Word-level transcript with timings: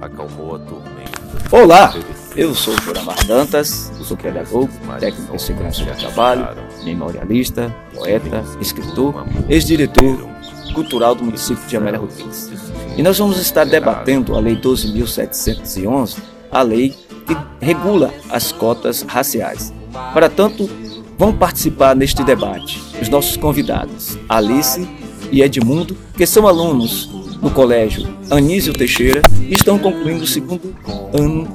Acalmou 0.00 0.56
a 0.56 0.58
tormenta. 0.58 1.20
Olá, 1.52 1.94
eu 2.34 2.54
sou 2.54 2.72
o 2.72 2.80
Joramar 2.80 3.22
Dantas, 3.26 3.92
sou 4.02 4.16
pedagogo, 4.16 4.70
técnico 4.98 5.34
em 5.34 5.38
segurança 5.38 5.84
do 5.84 5.94
trabalho, 5.98 6.48
memorialista, 6.82 7.74
poeta, 7.94 8.42
escritor, 8.58 9.26
ex-diretor 9.50 10.26
cultural 10.72 11.14
do 11.14 11.24
município 11.24 11.66
de 11.68 11.76
Amélia 11.76 12.00
Rodrigues. 12.00 12.50
E 12.96 13.02
nós 13.02 13.18
vamos 13.18 13.38
estar 13.38 13.66
debatendo 13.66 14.34
a 14.34 14.40
Lei 14.40 14.56
12.711, 14.56 16.16
a 16.50 16.62
lei 16.62 16.94
que 17.26 17.36
regula 17.60 18.14
as 18.30 18.50
cotas 18.50 19.02
raciais. 19.02 19.74
Para 20.14 20.30
tanto, 20.30 20.70
vão 21.18 21.36
participar 21.36 21.94
neste 21.94 22.24
debate 22.24 22.82
os 23.00 23.10
nossos 23.10 23.36
convidados, 23.36 24.18
Alice 24.26 24.88
e 25.30 25.42
Edmundo, 25.42 25.94
que 26.16 26.26
são 26.26 26.48
alunos 26.48 27.10
no 27.40 27.50
colégio 27.50 28.08
Anísio 28.30 28.72
Teixeira 28.72 29.22
e 29.40 29.54
estão 29.54 29.78
concluindo 29.78 30.24
o 30.24 30.26
segundo 30.26 30.74
ano 31.12 31.46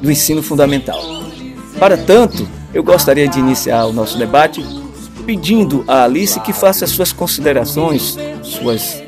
do 0.00 0.10
ensino 0.10 0.42
fundamental. 0.42 1.00
Para 1.78 1.96
tanto, 1.96 2.46
eu 2.72 2.82
gostaria 2.82 3.28
de 3.28 3.38
iniciar 3.38 3.86
o 3.86 3.92
nosso 3.92 4.18
debate 4.18 4.64
pedindo 5.24 5.84
a 5.88 6.04
Alice 6.04 6.38
que 6.40 6.52
faça 6.52 6.86
suas 6.86 7.12
considerações, 7.12 8.16
suas 8.42 9.02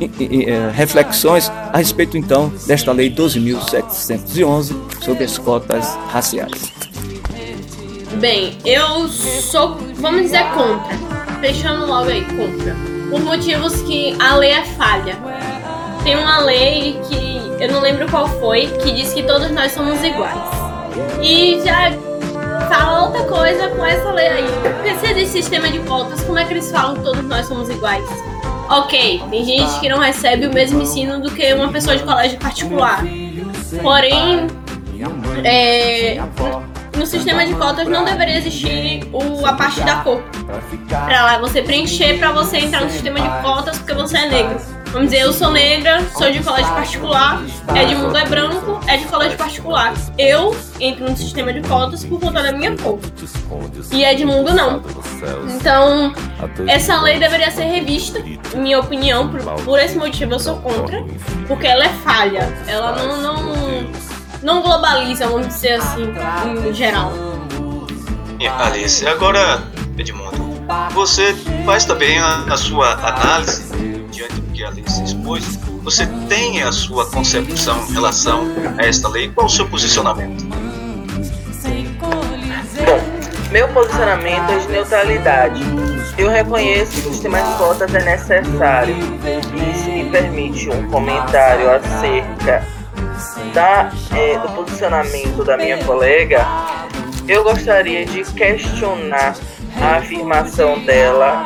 eh, 0.00 0.70
reflexões 0.74 1.50
a 1.50 1.78
respeito 1.78 2.16
então 2.18 2.52
desta 2.66 2.92
lei 2.92 3.10
12.711 3.10 4.74
sobre 5.02 5.24
as 5.24 5.38
cotas 5.38 5.96
raciais. 6.08 6.72
Bem, 8.20 8.58
eu 8.64 9.08
sou, 9.08 9.78
vamos 9.96 10.22
dizer, 10.22 10.44
contra. 10.52 10.96
Fechando 11.40 11.86
logo 11.86 12.10
aí, 12.10 12.24
contra. 12.24 12.91
Por 13.12 13.20
motivos 13.20 13.82
que 13.82 14.16
a 14.18 14.36
lei 14.36 14.52
é 14.52 14.64
falha. 14.64 15.18
Tem 16.02 16.16
uma 16.16 16.40
lei 16.40 16.98
que 17.06 17.62
eu 17.62 17.70
não 17.70 17.80
lembro 17.80 18.08
qual 18.10 18.26
foi, 18.26 18.66
que 18.82 18.90
diz 18.90 19.12
que 19.12 19.22
todos 19.22 19.50
nós 19.50 19.72
somos 19.72 20.02
iguais. 20.02 20.40
E 21.20 21.60
já 21.62 21.92
fala 22.68 23.02
outra 23.02 23.24
coisa 23.24 23.68
com 23.68 23.84
essa 23.84 24.10
lei 24.12 24.28
aí. 24.28 24.48
Porque 24.62 25.14
se 25.14 25.26
sistema 25.26 25.68
de 25.68 25.80
cotas, 25.80 26.24
como 26.24 26.38
é 26.38 26.44
que 26.46 26.54
eles 26.54 26.70
falam 26.70 26.94
que 26.96 27.02
todos 27.02 27.22
nós 27.24 27.46
somos 27.46 27.68
iguais? 27.68 28.02
Ok, 28.70 29.22
tem 29.30 29.44
gente 29.44 29.78
que 29.80 29.90
não 29.90 29.98
recebe 29.98 30.46
o 30.46 30.54
mesmo 30.54 30.80
ensino 30.80 31.20
do 31.20 31.30
que 31.30 31.52
uma 31.52 31.68
pessoa 31.68 31.94
de 31.94 32.02
colégio 32.04 32.38
particular. 32.38 33.04
Porém, 33.82 34.46
é, 35.44 36.18
no 36.96 37.06
sistema 37.06 37.46
de 37.46 37.54
cotas 37.54 37.88
não 37.88 38.04
deveria 38.04 38.38
existir 38.38 39.08
o, 39.12 39.46
a 39.46 39.54
parte 39.54 39.80
da 39.82 39.96
cor. 39.96 40.22
Pra 40.88 41.24
lá 41.24 41.38
você 41.38 41.62
preencher 41.62 42.18
pra 42.18 42.32
você 42.32 42.58
entrar 42.58 42.84
no 42.84 42.90
sistema 42.90 43.20
de 43.20 43.28
cotas 43.42 43.78
porque 43.78 43.94
você 43.94 44.18
é 44.18 44.28
negro. 44.28 44.60
Vamos 44.92 45.10
dizer, 45.10 45.22
eu 45.22 45.32
sou 45.32 45.50
negra, 45.50 46.02
sou 46.18 46.30
de 46.30 46.42
colégio 46.42 46.70
particular, 46.74 47.42
Edmundo 47.74 48.14
é 48.14 48.26
branco, 48.26 48.78
é 48.86 48.98
de 48.98 49.06
colégio 49.06 49.38
particular. 49.38 49.94
Eu 50.18 50.54
entro 50.78 51.08
no 51.08 51.16
sistema 51.16 51.50
de 51.50 51.62
cotas 51.62 52.04
por 52.04 52.20
conta 52.20 52.42
da 52.42 52.52
minha 52.52 52.76
cor. 52.76 52.98
E 53.90 54.04
Edmundo 54.04 54.52
não. 54.52 54.82
Então, 55.48 56.12
essa 56.68 57.00
lei 57.00 57.18
deveria 57.18 57.50
ser 57.50 57.64
revista, 57.64 58.22
minha 58.54 58.78
opinião, 58.80 59.30
por, 59.30 59.40
por 59.64 59.80
esse 59.80 59.96
motivo 59.96 60.34
eu 60.34 60.38
sou 60.38 60.56
contra, 60.56 61.02
porque 61.48 61.66
ela 61.66 61.86
é 61.86 61.88
falha. 62.04 62.52
Ela 62.66 62.92
não, 62.92 63.22
não, 63.22 63.56
não 64.42 64.62
globaliza, 64.62 65.26
vamos 65.26 65.48
dizer 65.48 65.74
assim, 65.74 66.12
em 66.68 66.74
geral. 66.74 67.12
E 68.38 68.46
Alice, 68.46 69.06
agora, 69.06 69.62
Edmundo, 69.96 70.60
você 70.92 71.34
faz 71.64 71.84
também 71.84 72.18
a, 72.18 72.44
a 72.50 72.56
sua 72.56 72.92
análise 72.94 73.72
diante 74.10 74.34
do 74.34 74.52
que 74.52 74.64
a 74.64 74.70
lei 74.70 74.84
se 74.86 75.04
expôs. 75.04 75.58
Você 75.82 76.06
tem 76.28 76.62
a 76.62 76.72
sua 76.72 77.06
concepção 77.06 77.84
em 77.88 77.92
relação 77.92 78.46
a 78.78 78.84
esta 78.84 79.08
lei? 79.08 79.28
Qual 79.30 79.46
o 79.46 79.50
seu 79.50 79.68
posicionamento? 79.68 80.44
Bom, 82.84 83.00
meu 83.50 83.68
posicionamento 83.68 84.50
é 84.50 84.58
de 84.58 84.68
neutralidade. 84.68 85.62
Eu 86.18 86.28
reconheço 86.28 87.00
que 87.00 87.08
o 87.08 87.12
sistema 87.12 87.40
de 87.40 87.58
cotas 87.58 87.94
é 87.94 88.04
necessário. 88.04 88.96
Isso 89.72 89.90
me 89.90 90.10
permite 90.10 90.68
um 90.70 90.88
comentário 90.88 91.70
acerca 91.70 92.81
da, 93.52 93.90
é, 94.16 94.38
do 94.38 94.48
posicionamento 94.50 95.44
da 95.44 95.56
minha 95.56 95.82
colega. 95.84 96.44
Eu 97.28 97.44
gostaria 97.44 98.04
de 98.04 98.24
questionar 98.32 99.36
a 99.80 99.96
afirmação 99.96 100.78
dela 100.84 101.44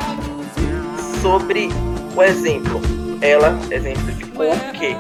sobre 1.21 1.69
o 2.15 2.23
exemplo. 2.23 2.81
Ela, 3.21 3.59
exemplo 3.71 4.13
de 4.13 4.25
por 4.27 4.57
quê? 4.73 4.97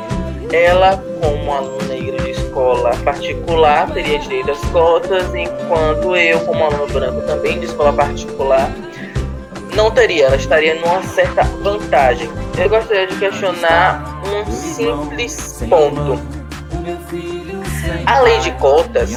Ela, 0.52 1.02
como 1.20 1.52
aluna 1.52 1.84
negra 1.84 2.22
de 2.22 2.30
escola 2.30 2.96
particular, 3.04 3.90
teria 3.90 4.18
direito 4.18 4.52
às 4.52 4.60
cotas, 4.70 5.34
enquanto 5.34 6.14
eu, 6.16 6.40
como 6.40 6.64
aluno 6.64 6.86
branco 6.92 7.20
também 7.22 7.58
de 7.58 7.66
escola 7.66 7.92
particular, 7.92 8.70
não 9.74 9.90
teria, 9.90 10.26
ela 10.26 10.36
estaria 10.36 10.74
numa 10.76 11.02
certa 11.02 11.42
vantagem. 11.42 12.28
Eu 12.58 12.68
gostaria 12.68 13.06
de 13.06 13.16
questionar 13.16 14.22
um 14.24 14.50
simples 14.50 15.62
ponto. 15.68 16.35
A 18.06 18.20
lei 18.20 18.38
de 18.38 18.52
cotas 18.52 19.10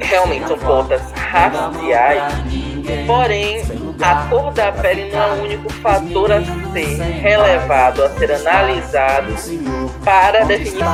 realmente 0.00 0.48
são 0.48 0.58
cotas 0.58 1.00
raciais, 1.12 2.34
porém 3.06 3.62
a 4.00 4.26
cor 4.28 4.52
da 4.52 4.72
pele 4.72 5.10
não 5.12 5.20
é 5.20 5.32
o 5.32 5.42
único 5.44 5.72
fator 5.74 6.32
a 6.32 6.40
ser 6.72 7.00
relevado, 7.00 8.04
a 8.04 8.10
ser 8.10 8.32
analisado 8.32 9.34
para 10.04 10.44
definir 10.44 10.84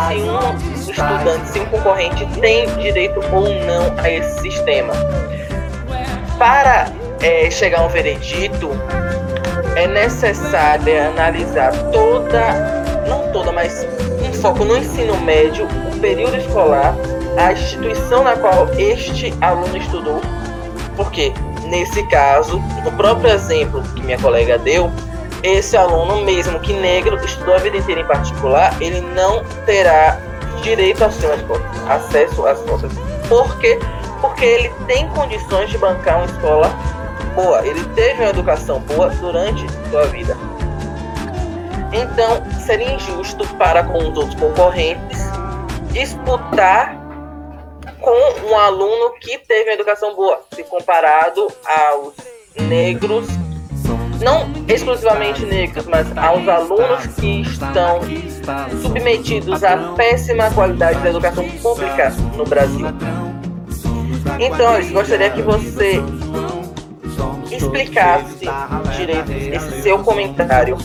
se 0.77 0.91
um 0.91 0.91
estudante, 0.91 1.49
se 1.49 1.61
um 1.61 1.67
concorrente 1.67 2.27
tem 2.41 2.67
direito 2.77 3.21
ou 3.33 3.43
não 3.43 3.95
a 3.99 4.11
esse 4.11 4.41
sistema. 4.41 4.93
Para 6.39 6.89
é, 7.21 7.51
chegar 7.51 7.81
a 7.81 7.85
um 7.85 7.89
veredito, 7.89 8.71
é 9.77 9.87
necessário 9.87 11.09
analisar 11.09 11.73
toda, 11.91 12.53
não 13.09 13.33
toda, 13.33 13.53
mas 13.53 13.87
um 14.23 14.33
foco 14.35 14.65
no 14.65 14.77
ensino 14.77 15.19
médio, 15.21 15.67
o 15.67 16.01
período 16.01 16.37
escolar, 16.37 16.95
a 17.37 17.53
instituição 17.53 18.25
na 18.25 18.37
qual 18.37 18.69
este 18.79 19.35
aluno 19.41 19.77
estudou, 19.77 20.21
porque 20.97 21.33
Nesse 21.67 22.03
caso, 22.05 22.59
no 22.85 22.93
próprio 22.93 23.31
exemplo 23.31 23.83
que 23.95 24.03
minha 24.03 24.19
colega 24.19 24.59
deu, 24.59 24.91
esse 25.43 25.77
aluno, 25.77 26.23
mesmo 26.25 26.61
que 26.61 26.73
negro, 26.73 27.17
estudou 27.25 27.55
a 27.55 27.59
vida 27.59 27.77
inteira 27.77 28.03
em 28.03 28.07
particular, 28.07 28.75
ele 28.81 29.01
não 29.01 29.43
terá 29.65 30.19
direito 30.63 31.01
cotas, 31.47 31.89
acesso 31.89 32.47
às 32.47 32.61
cotas. 32.61 32.93
Por 33.29 33.59
quê? 33.59 33.79
Porque 34.21 34.45
ele 34.45 34.71
tem 34.87 35.09
condições 35.09 35.71
de 35.71 35.79
bancar 35.79 36.19
uma 36.19 36.27
escola 36.27 36.71
boa, 37.35 37.67
ele 37.67 37.83
teve 37.95 38.23
uma 38.23 38.31
educação 38.31 38.81
boa 38.81 39.09
durante 39.09 39.67
sua 39.91 40.07
vida. 40.07 40.37
Então, 41.93 42.43
seria 42.61 42.93
injusto 42.93 43.47
para 43.57 43.85
com 43.85 43.99
os 43.99 44.17
outros 44.17 44.35
concorrentes 44.35 45.19
disputar 45.93 47.04
com 48.05 48.51
um 48.51 48.57
aluno 48.57 49.15
que 49.19 49.39
teve 49.39 49.71
uma 49.71 49.75
educação 49.75 50.15
boa, 50.15 50.41
se 50.55 50.63
comparado 50.65 51.51
aos 51.65 52.15
negros, 52.55 53.27
não 54.21 54.47
exclusivamente 54.69 55.45
negros, 55.45 55.87
mas 55.87 56.07
aos 56.17 56.47
alunos 56.47 57.07
que 57.19 57.41
estão 57.41 58.01
submetidos 58.83 59.65
à 59.65 59.77
péssima 59.95 60.51
qualidade 60.53 61.01
da 61.01 61.11
educação 61.11 61.49
pública 61.63 62.11
no 62.37 62.45
Brasil. 62.45 62.87
Então, 64.39 64.79
eu 64.79 64.93
gostaria 64.93 65.31
que 65.31 65.43
você 65.43 66.03
explicasse 67.51 68.47
direito 68.97 69.31
esse 69.31 69.83
seu 69.83 69.99
comentário. 70.03 70.77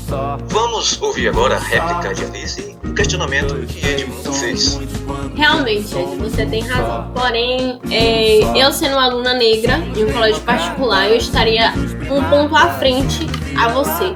Vamos 0.48 1.02
ouvir 1.02 1.30
agora 1.30 1.56
a 1.56 1.60
réplica 1.60 2.14
de 2.14 2.26
Alice 2.26 2.79
o 2.90 2.94
questionamento 2.94 3.56
que 3.68 3.86
Edmundo 3.86 4.34
fez. 4.34 4.80
Realmente, 5.36 5.96
Ed, 5.96 6.18
você 6.18 6.46
tem 6.46 6.62
razão. 6.62 7.12
Porém, 7.14 7.80
é, 7.92 8.40
eu 8.62 8.72
sendo 8.74 8.94
uma 8.94 9.06
aluna 9.06 9.34
negra 9.34 9.78
em 9.96 10.06
um 10.06 10.12
colégio 10.12 10.42
particular, 10.42 11.10
eu 11.10 11.18
estaria 11.18 11.72
um 12.10 12.24
ponto 12.30 12.56
à 12.56 12.74
frente 12.74 13.28
a 13.58 13.70
você. 13.70 14.16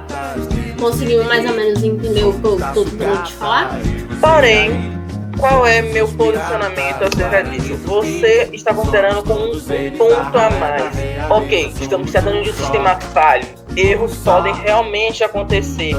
Conseguiu 0.80 1.24
mais 1.24 1.50
ou 1.50 1.56
menos 1.56 1.81
entender 1.81 2.24
o 2.24 2.34
que 2.34 2.46
eu 2.46 2.60
estou 2.60 2.86
tentando 2.86 3.24
te 3.24 3.34
falar? 3.34 3.80
Porém, 4.20 4.94
qual 5.38 5.66
é 5.66 5.81
meu 5.81 6.08
posicionamento 6.08 7.04
acerca 7.04 7.44
disso? 7.44 7.76
Você 7.86 8.50
está 8.54 8.74
considerando 8.74 9.24
como 9.24 9.54
um 9.54 9.60
ponto 9.98 10.38
a 10.38 10.50
mais. 10.50 10.84
Ok, 11.30 11.74
estamos 11.80 12.12
tratando 12.12 12.44
de 12.44 12.50
um 12.50 12.54
sistema 12.54 12.96
falho. 13.14 13.46
Erros 13.76 14.16
podem 14.18 14.54
realmente 14.54 15.24
acontecer, 15.24 15.96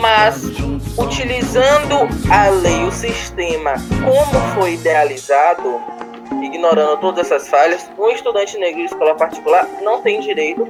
mas 0.00 0.42
utilizando 0.96 2.08
a 2.30 2.48
lei, 2.48 2.84
o 2.84 2.92
sistema, 2.92 3.74
como 4.04 4.54
foi 4.54 4.74
idealizado, 4.74 5.80
ignorando 6.42 6.98
todas 6.98 7.26
essas 7.30 7.48
falhas, 7.48 7.88
um 7.98 8.10
estudante 8.10 8.56
negro 8.58 8.80
de 8.80 8.86
escola 8.86 9.14
particular 9.14 9.68
não 9.82 10.02
tem 10.02 10.20
direito 10.20 10.66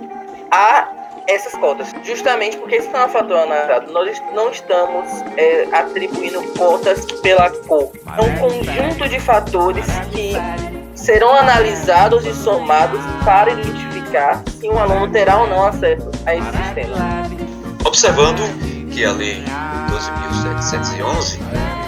a 0.50 0.88
essas 1.26 1.53
cotas, 1.55 1.91
justamente 2.03 2.56
porque 2.59 2.76
isso 2.76 2.94
é 2.94 3.05
um 3.05 3.09
fator 3.09 3.38
analisado. 3.38 3.93
Nós 3.93 4.23
não 4.35 4.50
estamos 4.50 5.06
é, 5.37 5.67
atribuindo 5.73 6.43
cotas 6.53 7.06
pela 7.23 7.50
cor. 7.50 7.91
É 8.06 8.21
um 8.21 8.38
conjunto 8.38 9.09
de 9.09 9.19
fatores 9.19 9.87
que 10.12 10.35
serão 10.94 11.35
analisados 11.35 12.26
e 12.26 12.35
somados 12.35 13.00
para 13.25 13.53
identificar 13.53 14.43
se 14.61 14.69
um 14.69 14.79
aluno 14.79 15.11
terá 15.11 15.41
ou 15.41 15.47
não 15.47 15.67
acesso 15.67 16.11
a 16.26 16.35
esse 16.35 16.50
sistema. 16.50 16.97
Observando 17.85 18.43
que 18.94 19.05
a 19.05 19.12
Lei 19.12 19.43
12.711 19.91 21.38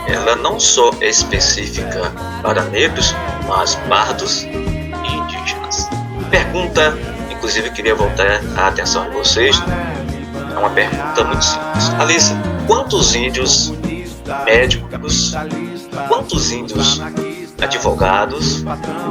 ela 0.09 0.35
não 0.35 0.59
só 0.59 0.91
é 1.01 1.09
específica 1.09 2.13
para 2.43 2.65
negros, 2.65 3.15
mas 3.47 3.77
pardos 3.89 4.43
e 4.43 5.07
indígenas. 5.07 5.89
Pergunta, 6.31 6.99
inclusive 7.31 7.71
queria 7.71 7.95
voltar 7.95 8.41
a 8.57 8.69
atenção 8.69 9.09
de 9.09 9.17
vocês, 9.17 9.57
é 10.53 10.59
uma 10.59 10.71
pergunta 10.71 11.25
muito 11.25 11.45
simples. 11.45 11.91
Alissa, 12.01 12.37
quantos 12.67 13.15
índios 13.15 13.73
médicos, 14.45 15.33
quantos 16.09 16.51
índios 16.51 17.01
advogados, 17.63 18.65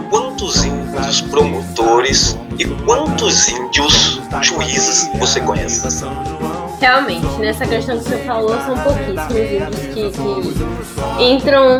quantos 0.10 0.66
índios 0.66 1.22
promotores 1.22 2.38
e 2.60 2.66
quantos 2.66 3.48
índios 3.48 4.22
juízes 4.42 5.10
você 5.18 5.40
conhece? 5.40 6.06
Realmente, 6.80 7.28
nessa 7.40 7.66
questão 7.66 7.98
que 7.98 8.04
você 8.04 8.18
falou, 8.20 8.56
são 8.62 8.78
pouquíssimos 8.78 9.52
índios 9.52 9.80
que, 9.94 10.12
que 11.18 11.24
entram 11.24 11.80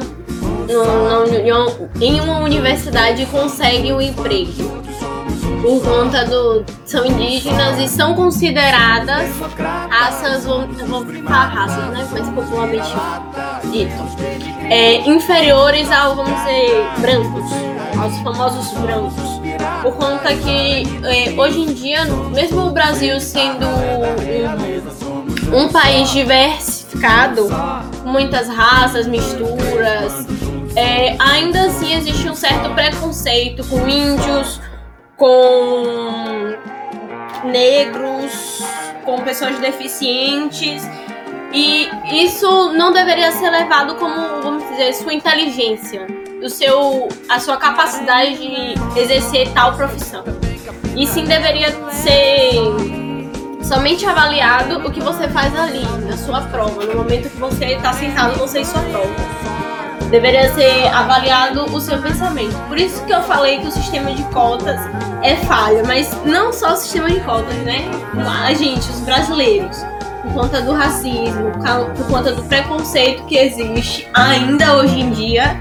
no, 0.68 1.28
no, 1.28 1.90
em 2.02 2.20
uma 2.22 2.40
universidade 2.40 3.24
e 3.24 3.26
conseguem 3.26 3.94
um 3.94 4.02
emprego. 4.02 4.86
Por 5.62 5.82
conta 5.82 6.24
do. 6.26 6.64
são 6.86 7.04
indígenas 7.06 7.80
e 7.80 7.88
são 7.88 8.14
consideradas 8.14 9.32
raças, 9.90 10.46
vou, 10.46 10.68
vou 10.68 11.04
falar 11.24 11.48
raças, 11.48 11.86
né? 11.86 12.08
Mais 12.12 12.30
popularmente 12.30 12.94
dito. 13.72 13.94
É, 14.70 14.98
inferiores 15.10 15.92
ao, 15.92 16.16
vamos 16.16 16.36
dizer, 16.38 16.88
brancos, 17.00 17.46
aos 18.00 18.18
famosos 18.20 18.72
brancos. 18.80 19.36
Por 19.82 19.96
conta 19.96 20.36
que 20.36 20.84
é, 21.04 21.34
hoje 21.40 21.62
em 21.62 21.74
dia, 21.74 22.06
mesmo 22.32 22.68
o 22.68 22.70
Brasil 22.72 23.20
sendo 23.20 23.66
um, 23.66 24.65
um 25.56 25.70
país 25.70 26.10
diversificado, 26.10 27.48
muitas 28.04 28.50
raças, 28.50 29.08
misturas, 29.08 30.28
é, 30.76 31.16
ainda 31.18 31.68
assim 31.68 31.94
existe 31.94 32.28
um 32.28 32.36
certo 32.36 32.70
preconceito 32.76 33.66
com 33.70 33.88
índios, 33.88 34.60
com 35.16 36.54
negros, 37.46 38.62
com 39.06 39.22
pessoas 39.22 39.58
deficientes. 39.60 40.84
E 41.54 41.90
isso 42.26 42.74
não 42.74 42.92
deveria 42.92 43.32
ser 43.32 43.50
levado 43.50 43.96
como, 43.96 44.42
vamos 44.42 44.68
dizer, 44.72 44.92
sua 44.94 45.14
inteligência, 45.14 46.06
o 46.44 46.50
seu, 46.50 47.08
a 47.30 47.40
sua 47.40 47.56
capacidade 47.56 48.36
de 48.36 49.00
exercer 49.00 49.48
tal 49.54 49.74
profissão. 49.74 50.26
E 50.98 51.08
sim 51.08 51.24
deveria 51.24 51.72
ser 51.92 53.05
somente 53.66 54.06
avaliado 54.06 54.88
o 54.88 54.92
que 54.92 55.02
você 55.02 55.28
faz 55.28 55.58
ali, 55.58 55.84
na 56.06 56.16
sua 56.16 56.42
prova, 56.42 56.86
no 56.86 56.98
momento 56.98 57.30
que 57.30 57.38
você 57.38 57.74
está 57.74 57.94
sentado, 57.94 58.38
você 58.38 58.60
em 58.60 58.66
sua 58.66 58.82
prova 58.84 59.14
deveria 60.10 60.54
ser 60.54 60.88
avaliado 60.88 61.66
o 61.66 61.82
seu 61.82 62.00
pensamento. 62.00 62.56
Por 62.68 62.78
isso 62.78 63.04
que 63.06 63.12
eu 63.12 63.24
falei 63.24 63.60
que 63.60 63.68
o 63.68 63.72
sistema 63.72 64.14
de 64.14 64.24
cotas 64.26 64.80
é 65.24 65.36
falha, 65.36 65.84
mas 65.84 66.16
não 66.24 66.54
só 66.54 66.74
o 66.74 66.78
sistema 66.78 67.10
de 67.10 67.20
cotas, 67.22 67.56
né? 67.64 67.90
A 68.46 68.54
gente, 68.54 68.88
os 68.88 69.00
brasileiros, 69.00 69.78
por 70.22 70.34
conta 70.34 70.62
do 70.62 70.74
racismo, 70.74 71.52
por 71.98 72.08
conta 72.08 72.32
do 72.32 72.44
preconceito 72.44 73.26
que 73.26 73.36
existe 73.36 74.08
ainda 74.14 74.78
hoje 74.78 75.00
em 75.00 75.10
dia, 75.12 75.58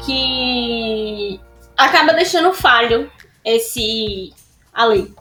que 0.00 1.40
acaba 1.76 2.12
deixando 2.12 2.52
falho 2.52 3.10
esse 3.44 4.32
a 4.74 4.84
lei. 4.84 5.14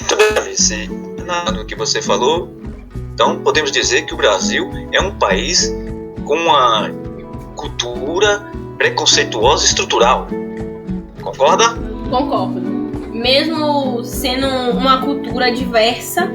Muito 0.00 0.16
bem, 0.16 1.07
Alice. 1.28 1.52
No 1.52 1.64
que 1.64 1.74
você 1.74 2.00
falou, 2.00 2.48
então 3.14 3.40
podemos 3.42 3.70
dizer 3.70 4.02
que 4.02 4.14
o 4.14 4.16
Brasil 4.16 4.70
é 4.92 5.00
um 5.00 5.14
país 5.18 5.72
com 6.24 6.34
uma 6.34 6.90
cultura 7.54 8.50
preconceituosa 8.76 9.64
estrutural. 9.64 10.26
Concorda? 11.20 11.74
Concordo. 12.10 12.60
Mesmo 13.12 14.02
sendo 14.04 14.46
uma 14.76 15.02
cultura 15.02 15.50
diversa, 15.50 16.30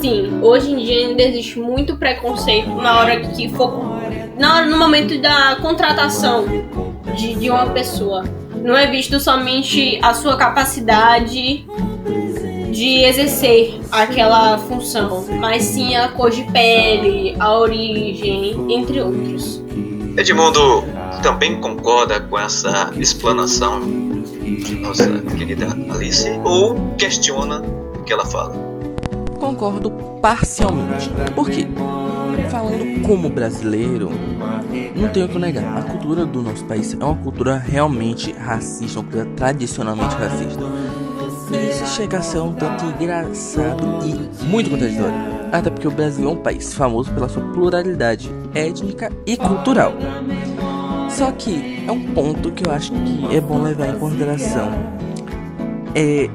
sim, 0.00 0.38
hoje 0.42 0.70
em 0.70 0.76
dia 0.76 1.08
ainda 1.08 1.22
existe 1.22 1.58
muito 1.58 1.96
preconceito 1.96 2.68
na 2.68 2.98
hora 2.98 3.20
que 3.20 3.48
for. 3.48 3.82
Na 4.38 4.56
hora, 4.56 4.66
no 4.66 4.78
momento 4.78 5.20
da 5.20 5.56
contratação 5.60 6.44
de, 7.16 7.34
de 7.34 7.50
uma 7.50 7.66
pessoa. 7.66 8.24
Não 8.62 8.76
é 8.76 8.86
visto 8.86 9.18
somente 9.18 9.98
a 10.02 10.14
sua 10.14 10.36
capacidade 10.36 11.66
de 12.72 13.04
exercer 13.04 13.80
aquela 13.92 14.58
função, 14.58 15.24
mas 15.38 15.62
sim 15.62 15.94
a 15.94 16.08
cor 16.08 16.30
de 16.30 16.42
pele, 16.44 17.36
a 17.38 17.56
origem, 17.58 18.56
entre 18.72 19.00
outros. 19.00 19.62
Edmundo 20.16 20.82
também 21.22 21.60
concorda 21.60 22.18
com 22.20 22.38
essa 22.38 22.90
explanação 22.96 23.80
de 23.80 24.74
nossa 24.76 25.06
querida 25.36 25.68
Alice 25.90 26.28
ou 26.44 26.74
questiona 26.96 27.60
o 27.60 28.02
que 28.02 28.12
ela 28.12 28.24
fala? 28.24 28.54
Concordo 29.38 29.90
parcialmente. 30.20 31.10
Por 31.34 31.48
quê? 31.48 31.66
Falando 32.50 33.02
como 33.02 33.28
brasileiro, 33.28 34.10
não 34.96 35.08
tenho 35.10 35.26
o 35.26 35.28
que 35.28 35.38
negar. 35.38 35.78
A 35.78 35.82
cultura 35.82 36.24
do 36.24 36.42
nosso 36.42 36.64
país 36.64 36.96
é 36.98 37.04
uma 37.04 37.16
cultura 37.16 37.56
realmente 37.56 38.32
racista, 38.32 39.00
uma 39.00 39.04
cultura 39.04 39.28
tradicionalmente 39.36 40.14
racista. 40.16 40.62
Isso 41.52 41.86
chega 41.86 42.18
a 42.18 42.22
ser 42.22 42.38
um 42.38 42.52
tanto 42.52 42.84
engraçado 42.84 43.84
e 44.06 44.44
muito 44.44 44.70
contraditório. 44.70 45.14
Até 45.52 45.70
porque 45.70 45.86
o 45.86 45.90
Brasil 45.90 46.28
é 46.28 46.32
um 46.32 46.36
país 46.36 46.72
famoso 46.72 47.12
pela 47.12 47.28
sua 47.28 47.42
pluralidade 47.52 48.30
étnica 48.54 49.12
e 49.26 49.36
cultural. 49.36 49.92
Só 51.10 51.30
que 51.30 51.84
é 51.86 51.92
um 51.92 52.14
ponto 52.14 52.50
que 52.52 52.66
eu 52.66 52.72
acho 52.72 52.90
que 52.92 53.36
é 53.36 53.40
bom 53.40 53.62
levar 53.62 53.88
em 53.88 53.98
consideração. 53.98 54.70
É, 55.94 56.30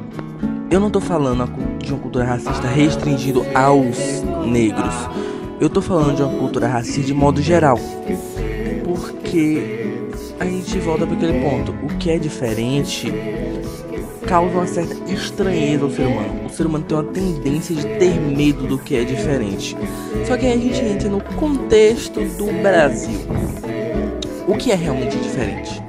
eu 0.69 0.79
não 0.79 0.91
tô 0.91 1.01
falando 1.01 1.47
de 1.79 1.91
uma 1.91 1.99
cultura 1.99 2.25
racista 2.25 2.67
restringido 2.67 3.43
aos 3.55 3.97
negros. 4.45 4.93
Eu 5.59 5.69
tô 5.69 5.81
falando 5.81 6.15
de 6.15 6.21
uma 6.21 6.37
cultura 6.37 6.67
racista 6.67 7.01
de 7.01 7.13
modo 7.13 7.41
geral. 7.41 7.79
Porque 8.83 9.97
a 10.39 10.45
gente 10.45 10.77
volta 10.80 11.07
para 11.07 11.15
aquele 11.15 11.42
ponto. 11.42 11.71
O 11.83 11.97
que 11.97 12.11
é 12.11 12.19
diferente 12.19 13.11
causa 14.27 14.53
uma 14.53 14.67
certa 14.67 14.95
estranheza 15.11 15.85
ao 15.85 15.89
ser 15.89 16.05
humano. 16.05 16.45
O 16.45 16.49
ser 16.49 16.65
humano 16.65 16.83
tem 16.83 16.97
uma 16.97 17.03
tendência 17.11 17.73
de 17.73 17.83
ter 17.97 18.19
medo 18.19 18.67
do 18.67 18.77
que 18.77 18.95
é 18.95 19.03
diferente. 19.03 19.75
Só 20.27 20.37
que 20.37 20.45
aí 20.45 20.53
a 20.53 20.57
gente 20.57 20.83
entra 20.83 21.09
no 21.09 21.21
contexto 21.21 22.19
do 22.37 22.45
Brasil. 22.61 23.21
O 24.47 24.55
que 24.55 24.71
é 24.71 24.75
realmente 24.75 25.17
diferente? 25.17 25.81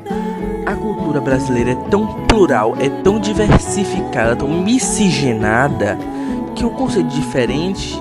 A 0.65 0.75
cultura 0.75 1.21
brasileira 1.21 1.73
é 1.73 1.75
tão 1.91 2.07
plural, 2.27 2.77
é 2.79 2.89
tão 3.03 3.19
diversificada, 3.19 4.37
tão 4.37 4.49
miscigenada, 4.63 5.99
que 6.55 6.65
o 6.65 6.71
conceito 6.71 7.09
diferente 7.09 7.99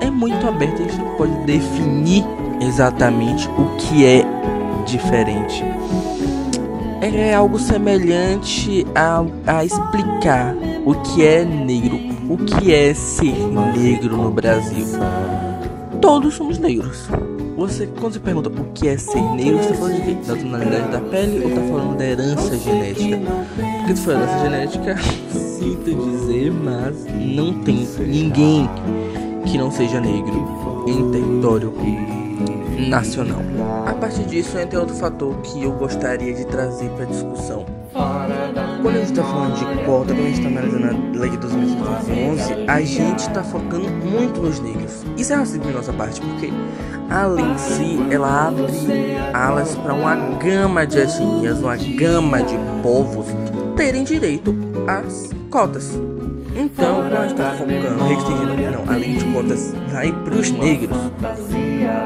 é 0.00 0.10
muito 0.10 0.46
aberto. 0.46 0.82
A 0.82 0.84
gente 0.84 0.98
não 0.98 1.14
pode 1.16 1.32
definir 1.44 2.24
exatamente 2.60 3.48
o 3.48 3.76
que 3.78 4.04
é 4.04 4.24
diferente 4.86 5.64
é 7.00 7.34
algo 7.34 7.58
semelhante 7.58 8.86
a, 8.94 9.24
a 9.46 9.64
explicar 9.64 10.54
o 10.84 10.94
que 10.94 11.24
é 11.24 11.44
negro, 11.44 11.98
o 12.28 12.36
que 12.38 12.72
é 12.72 12.92
ser 12.94 13.36
negro 13.76 14.16
no 14.16 14.30
Brasil. 14.30 14.86
Todos 16.00 16.34
somos 16.34 16.58
negros. 16.58 17.08
Você, 17.56 17.86
quando 17.86 18.12
você 18.12 18.20
pergunta 18.20 18.48
o 18.48 18.64
que 18.72 18.86
é 18.88 18.96
ser 18.96 19.20
negro, 19.20 19.58
você 19.58 19.70
tá 19.70 19.74
falando 19.74 19.96
de 19.96 20.02
quê? 20.02 20.16
Da 20.26 20.36
tonalidade 20.36 20.92
da 20.92 21.00
pele 21.00 21.44
ou 21.44 21.50
tá 21.50 21.60
falando 21.62 21.98
da 21.98 22.04
herança 22.04 22.56
genética? 22.56 23.18
Porque 23.78 23.96
se 23.96 24.02
for 24.02 24.12
herança 24.12 24.38
genética, 24.38 24.96
sinto 25.58 25.94
dizer, 25.94 26.52
mas 26.52 27.04
não 27.18 27.54
tem 27.62 27.88
ninguém 27.98 28.70
que 29.44 29.58
não 29.58 29.70
seja 29.70 30.00
negro 30.00 30.84
em 30.86 31.10
território 31.10 31.72
nacional. 32.78 33.40
A 33.86 33.92
partir 33.94 34.24
disso 34.24 34.58
entra 34.58 34.80
outro 34.80 34.94
fator 34.94 35.36
que 35.42 35.62
eu 35.62 35.72
gostaria 35.72 36.32
de 36.32 36.46
trazer 36.46 36.88
para 36.90 37.06
discussão. 37.06 37.66
Quando 37.92 38.94
a 38.94 38.98
gente 39.00 39.10
está 39.10 39.24
falando 39.24 39.54
de 39.56 39.84
cota, 39.84 40.14
quando 40.14 40.20
a 40.20 40.28
gente 40.28 40.38
está 40.38 40.48
analisando 40.48 40.86
a 40.86 41.20
lei 41.20 41.30
de 41.30 41.36
2011, 41.38 42.42
a 42.68 42.80
gente 42.80 43.18
está 43.20 43.42
focando 43.42 43.88
muito 43.88 44.40
nos 44.40 44.60
negros. 44.60 45.04
Isso 45.16 45.32
é 45.32 45.36
racismo 45.36 45.64
de 45.64 45.72
nossa 45.72 45.92
parte, 45.92 46.20
porque 46.20 46.52
a 47.10 47.26
lei 47.26 47.44
em 47.44 47.58
si, 47.58 47.98
ela 48.10 48.48
abre 48.48 48.64
alas 49.32 49.74
para 49.74 49.94
uma 49.94 50.14
gama 50.38 50.86
de 50.86 50.98
etnias, 50.98 51.58
uma 51.58 51.76
gama 51.76 52.42
de 52.42 52.56
povos 52.82 53.26
terem 53.76 54.04
direito 54.04 54.54
às 54.86 55.30
cotas. 55.50 55.98
Então, 56.54 57.08
nós 57.08 57.30
estamos 57.30 57.58
focando, 57.58 58.04
restringindo, 58.04 58.70
não, 58.72 58.92
a 58.92 58.96
lei 58.96 59.16
de 59.16 59.24
cotas 59.26 59.74
vai 59.92 60.12
pros 60.24 60.50
negros, 60.50 60.96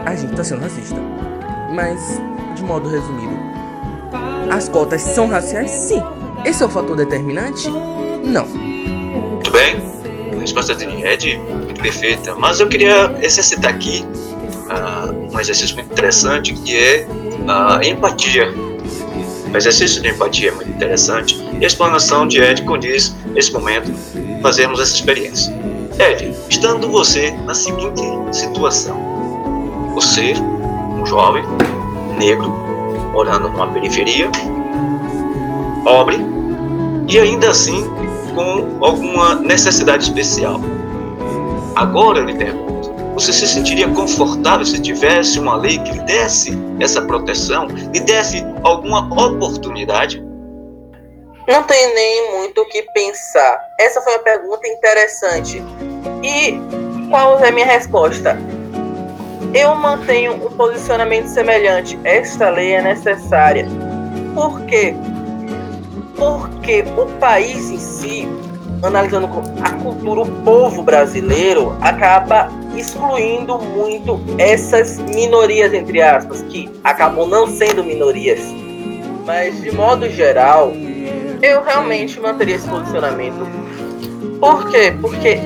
a 0.05 0.15
gente 0.15 0.35
tá 0.35 0.45
sendo 0.45 0.61
racista. 0.63 1.01
Mas, 1.75 2.21
de 2.55 2.63
modo 2.63 2.89
resumido, 2.89 3.35
as 4.51 4.69
cotas 4.69 5.01
são 5.01 5.29
raciais? 5.29 5.71
Sim. 5.71 6.03
Esse 6.45 6.63
é 6.63 6.67
o 6.67 6.69
fator 6.69 6.97
determinante? 6.97 7.69
Não. 8.25 8.47
Muito 8.47 9.51
bem. 9.51 9.77
A 10.37 10.41
resposta 10.41 10.75
de 10.75 10.85
Ed 10.85 11.39
muito 11.39 11.81
perfeita. 11.81 12.35
Mas 12.35 12.61
eu 12.61 12.69
queria 12.69 13.17
exercitar 13.23 13.73
aqui 13.73 14.05
uh, 14.69 15.35
um 15.35 15.41
exercício 15.41 15.77
muito 15.77 15.93
interessante 15.93 16.53
que 16.53 16.77
é 16.77 17.07
a 17.49 17.81
empatia. 17.87 18.53
O 19.53 19.57
exercício 19.57 20.03
de 20.03 20.09
empatia 20.09 20.51
é 20.51 20.53
muito 20.53 20.71
interessante 20.71 21.43
e 21.61 21.65
a 21.65 21.67
explanação 21.67 22.27
de 22.27 22.41
Ed 22.41 22.63
condiz, 22.63 23.15
nesse 23.33 23.53
momento, 23.53 23.93
fazermos 24.43 24.81
essa 24.81 24.95
experiência. 24.95 25.55
Ed, 25.99 26.35
estando 26.49 26.89
você 26.89 27.31
na 27.31 27.55
seguinte 27.55 28.03
situação: 28.33 28.97
você, 29.95 30.35
um 31.01 31.07
jovem, 31.07 31.45
negro, 32.19 32.51
morando 33.13 33.49
numa 33.49 33.69
periferia, 33.69 34.31
pobre 35.85 36.19
e 37.09 37.19
ainda 37.19 37.51
assim 37.51 37.85
com 38.35 38.85
alguma 38.85 39.35
necessidade 39.35 40.05
especial. 40.05 40.61
Agora 41.77 42.19
eu 42.19 42.25
lhe 42.25 42.35
pergunto: 42.35 42.93
você 43.15 43.33
se 43.33 43.47
sentiria 43.47 43.89
confortável 43.89 44.65
se 44.65 44.81
tivesse 44.81 45.39
uma 45.39 45.57
lei 45.57 45.79
que 45.79 45.93
lhe 45.93 46.01
desse 46.01 46.59
essa 46.81 47.03
proteção, 47.03 47.67
lhe 47.67 48.01
desse 48.01 48.45
alguma 48.63 49.03
oportunidade? 49.15 50.32
Não 51.47 51.65
tem 51.65 51.93
nem 51.95 52.33
muito 52.33 52.61
o 52.61 52.67
que 52.67 52.83
pensar. 52.95 53.61
Essa 53.79 54.01
foi 54.01 54.13
uma 54.15 54.23
pergunta 54.23 54.67
interessante. 54.69 55.63
E 56.23 56.61
qual 57.11 57.39
é 57.41 57.49
a 57.49 57.53
minha 57.53 57.67
resposta? 57.67 58.39
Eu 59.53 59.75
mantenho 59.75 60.35
um 60.35 60.51
posicionamento 60.53 61.27
semelhante. 61.27 61.99
Esta 62.05 62.49
lei 62.49 62.75
é 62.75 62.83
necessária. 62.83 63.67
Por 64.35 64.61
quê? 64.67 64.95
Porque 66.17 66.85
o 66.97 67.07
país 67.19 67.71
em 67.71 67.79
si, 67.79 68.29
analisando 68.83 69.27
a 69.63 69.71
cultura, 69.83 70.21
o 70.21 70.43
povo 70.45 70.83
brasileiro 70.83 71.77
acaba 71.81 72.49
excluindo 72.77 73.59
muito 73.59 74.21
essas 74.39 74.97
minorias, 74.99 75.75
entre 75.75 76.01
aspas, 76.01 76.41
que 76.43 76.71
acabam 76.85 77.29
não 77.29 77.49
sendo 77.49 77.83
minorias. 77.83 78.41
Mas, 79.27 79.61
de 79.61 79.73
modo 79.73 80.09
geral, 80.09 80.73
eu 81.43 81.63
realmente 81.63 82.21
manteria 82.21 82.55
esse 82.55 82.69
posicionamento. 82.69 83.47
Por 84.41 84.71
quê? 84.71 84.95
Porque 85.01 85.39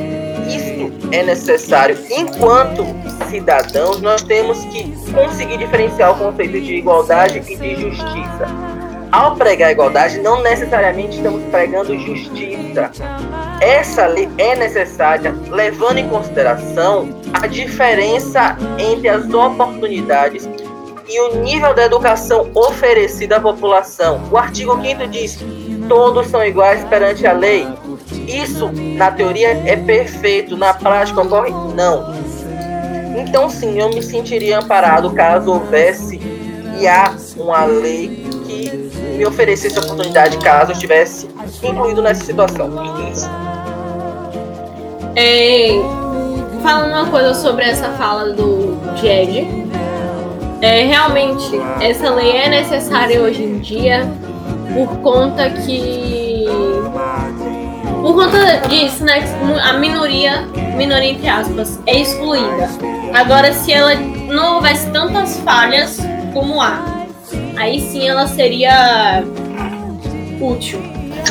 isso 0.46 0.92
é 1.10 1.22
necessário. 1.22 1.98
Enquanto 2.10 2.84
cidadãos, 3.30 4.00
nós 4.00 4.22
temos 4.22 4.62
que 4.66 4.84
conseguir 5.12 5.56
diferenciar 5.56 6.12
o 6.12 6.18
conceito 6.18 6.60
de 6.60 6.74
igualdade 6.74 7.42
e 7.48 7.56
de 7.56 7.80
justiça. 7.80 8.46
Ao 9.10 9.34
pregar 9.36 9.72
igualdade, 9.72 10.18
não 10.20 10.42
necessariamente 10.42 11.16
estamos 11.16 11.42
pregando 11.44 11.98
justiça. 11.98 12.90
Essa 13.60 14.06
lei 14.06 14.28
é 14.36 14.54
necessária 14.54 15.34
levando 15.48 15.98
em 15.98 16.08
consideração 16.08 17.08
a 17.32 17.46
diferença 17.46 18.56
entre 18.78 19.08
as 19.08 19.32
oportunidades 19.32 20.46
e 21.08 21.20
o 21.20 21.36
nível 21.36 21.72
da 21.72 21.84
educação 21.84 22.50
oferecida 22.54 23.36
à 23.36 23.40
população. 23.40 24.20
O 24.30 24.36
artigo 24.36 24.78
5 24.82 25.08
diz: 25.08 25.38
todos 25.88 26.26
são 26.28 26.44
iguais 26.44 26.84
perante 26.84 27.26
a 27.26 27.32
lei. 27.32 27.66
Isso, 28.26 28.70
na 28.72 29.10
teoria, 29.10 29.50
é 29.64 29.76
perfeito, 29.76 30.56
na 30.56 30.74
prática 30.74 31.20
ocorre? 31.20 31.50
Não. 31.74 32.14
Então, 33.16 33.48
sim, 33.48 33.80
eu 33.80 33.88
me 33.88 34.02
sentiria 34.02 34.58
amparado 34.58 35.10
caso 35.10 35.50
houvesse 35.50 36.20
e 36.78 36.86
há 36.86 37.14
uma 37.36 37.64
lei 37.64 38.26
que 38.46 38.90
me 39.16 39.26
oferecesse 39.26 39.78
a 39.78 39.82
oportunidade 39.82 40.36
caso 40.38 40.70
eu 40.70 40.74
estivesse 40.74 41.28
incluído 41.62 42.02
nessa 42.02 42.24
situação. 42.24 42.70
É, 45.14 45.68
falando 46.62 46.92
uma 46.92 47.06
coisa 47.06 47.32
sobre 47.32 47.64
essa 47.64 47.90
fala 47.92 48.32
do 48.34 48.78
Jed, 48.96 49.46
é, 50.60 50.84
realmente 50.84 51.58
essa 51.80 52.10
lei 52.10 52.32
é 52.32 52.48
necessária 52.48 53.20
hoje 53.22 53.42
em 53.42 53.58
dia 53.58 54.06
por 54.74 54.98
conta 54.98 55.50
que 55.50 56.46
por 58.02 58.14
conta 58.14 58.68
disso, 58.68 59.04
né, 59.04 59.24
a 59.62 59.72
minoria, 59.74 60.42
minoria 60.76 61.10
entre 61.10 61.28
aspas, 61.28 61.80
é 61.86 62.00
excluída. 62.00 62.70
Agora, 63.12 63.52
se 63.52 63.72
ela 63.72 63.94
não 63.94 64.56
houvesse 64.56 64.88
tantas 64.90 65.38
falhas 65.40 65.98
como 66.32 66.60
há, 66.62 67.06
aí 67.56 67.80
sim 67.80 68.06
ela 68.08 68.28
seria 68.28 69.24
útil. 70.40 70.80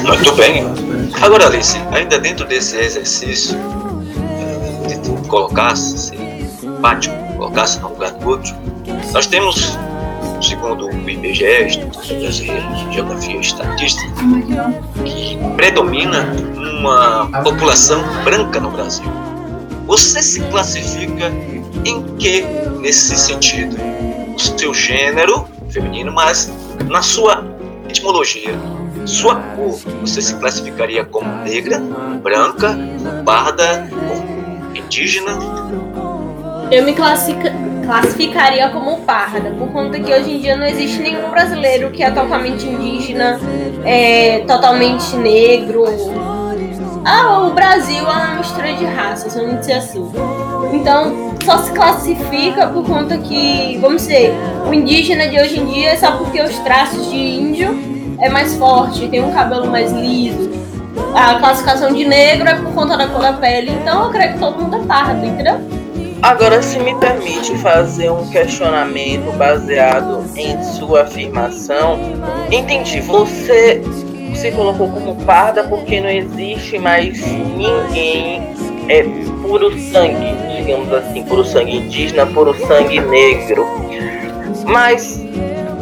Muito 0.02 0.32
bem. 0.34 0.66
Agora, 1.22 1.46
Alice, 1.46 1.78
ainda 1.92 2.20
dentro 2.20 2.46
desse 2.46 2.78
exercício 2.78 3.58
de 4.88 4.98
tu 5.00 5.16
colocar-se 5.30 6.14
empático, 6.62 7.16
colocar-se 7.38 7.80
no 7.80 7.90
lugar 7.90 8.14
outro, 8.26 8.54
nós 9.14 9.28
temos, 9.28 9.78
segundo 10.48 10.88
o 10.88 11.10
IBGE, 11.10 11.80
Brasileiro 12.20 12.76
de 12.76 12.94
Geografia 12.94 13.36
e 13.36 13.40
Estatística, 13.40 14.14
que 15.04 15.38
predomina 15.56 16.28
uma 16.80 17.28
população 17.44 18.02
branca 18.24 18.60
no 18.60 18.70
Brasil. 18.72 19.06
Você 19.88 20.22
se 20.22 20.42
classifica 20.42 21.32
em 21.84 22.04
que 22.18 22.44
nesse 22.80 23.16
sentido? 23.18 23.76
O 24.36 24.40
seu 24.40 24.74
gênero 24.74 25.48
feminino, 25.70 26.12
mas 26.12 26.52
na 26.90 27.02
sua 27.02 27.44
etimologia, 27.88 28.54
sua 29.06 29.36
cor, 29.36 29.80
você 30.02 30.22
se 30.22 30.36
classificaria 30.36 31.06
como 31.06 31.30
negra, 31.44 31.82
branca, 32.22 32.78
parda, 33.24 33.90
indígena? 34.74 35.38
Eu 36.72 36.84
me 36.84 36.94
classifica, 36.94 37.54
classificaria 37.86 38.70
como 38.70 39.02
parda, 39.02 39.52
por 39.52 39.72
conta 39.72 40.00
que 40.00 40.12
hoje 40.12 40.32
em 40.32 40.40
dia 40.40 40.58
não 40.58 40.66
existe 40.66 41.00
nenhum 41.00 41.30
brasileiro 41.30 41.92
que 41.92 42.04
é 42.04 42.12
totalmente 42.12 42.66
indígena, 42.66 43.40
é, 43.86 44.40
totalmente 44.48 45.16
negro. 45.16 45.86
Ah, 47.06 47.44
o 47.44 47.52
Brasil 47.52 48.00
é 48.00 48.02
uma 48.02 48.36
mistura 48.36 48.74
de 48.74 48.84
raças, 48.84 49.36
vamos 49.36 49.60
dizer 49.60 49.74
assim. 49.74 50.12
Então, 50.74 51.36
só 51.44 51.60
se 51.60 51.72
classifica 51.72 52.68
por 52.68 52.84
conta 52.84 53.18
que, 53.20 53.78
vamos 53.80 54.02
dizer, 54.02 54.34
o 54.68 54.74
indígena 54.74 55.28
de 55.28 55.40
hoje 55.40 55.60
em 55.60 55.66
dia 55.68 55.92
é 55.92 55.96
só 55.96 56.14
porque 56.14 56.42
os 56.42 56.58
traços 56.60 57.10
de 57.10 57.16
índio 57.16 57.78
é 58.20 58.28
mais 58.30 58.56
forte, 58.56 59.08
tem 59.08 59.24
um 59.24 59.32
cabelo 59.32 59.68
mais 59.68 59.92
liso. 59.92 60.50
A 61.14 61.36
classificação 61.36 61.94
de 61.94 62.06
negro 62.06 62.50
é 62.50 62.56
por 62.56 62.74
conta 62.74 62.98
da 62.98 63.08
cor 63.08 63.22
da 63.22 63.34
pele, 63.34 63.72
então 63.72 64.06
eu 64.06 64.10
creio 64.10 64.34
que 64.34 64.40
todo 64.40 64.62
mundo 64.62 64.78
é 64.78 64.86
pardo, 64.86 65.26
entendeu? 65.26 65.85
Agora, 66.26 66.60
se 66.64 66.80
me 66.80 66.96
permite 66.96 67.56
fazer 67.60 68.10
um 68.10 68.28
questionamento 68.32 69.32
baseado 69.38 70.26
em 70.36 70.60
sua 70.64 71.04
afirmação, 71.04 72.00
entendi. 72.52 73.00
Você 73.02 73.80
se 74.34 74.52
colocou 74.54 74.90
como 74.90 75.24
parda 75.24 75.66
porque 75.66 76.02
não 76.02 76.10
existe 76.10 76.80
mais 76.80 77.24
ninguém 77.24 78.42
é 78.90 79.04
puro 79.44 79.72
sangue, 79.80 80.36
digamos 80.58 80.92
assim, 80.92 81.24
puro 81.26 81.46
sangue 81.46 81.78
indígena, 81.78 82.26
puro 82.26 82.56
sangue 82.66 83.00
negro. 83.02 83.64
Mas 84.66 85.24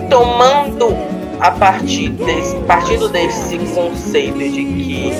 tomando 0.09 0.93
a 1.43 1.51
partir 1.51 2.07
desse, 2.07 2.55
partindo 2.61 3.09
desse 3.09 3.57
conceito 3.75 4.37
de 4.37 4.63
que 4.63 5.11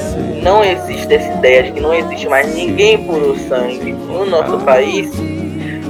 não 0.42 0.64
existe 0.64 1.14
essa 1.14 1.34
ideia 1.34 1.64
de 1.64 1.74
que 1.74 1.82
não 1.82 1.94
existe 1.94 2.30
mais 2.30 2.56
ninguém 2.56 3.04
puro 3.06 3.38
sangue 3.38 3.92
no 3.92 4.26
nosso 4.26 4.58
país, 4.60 5.12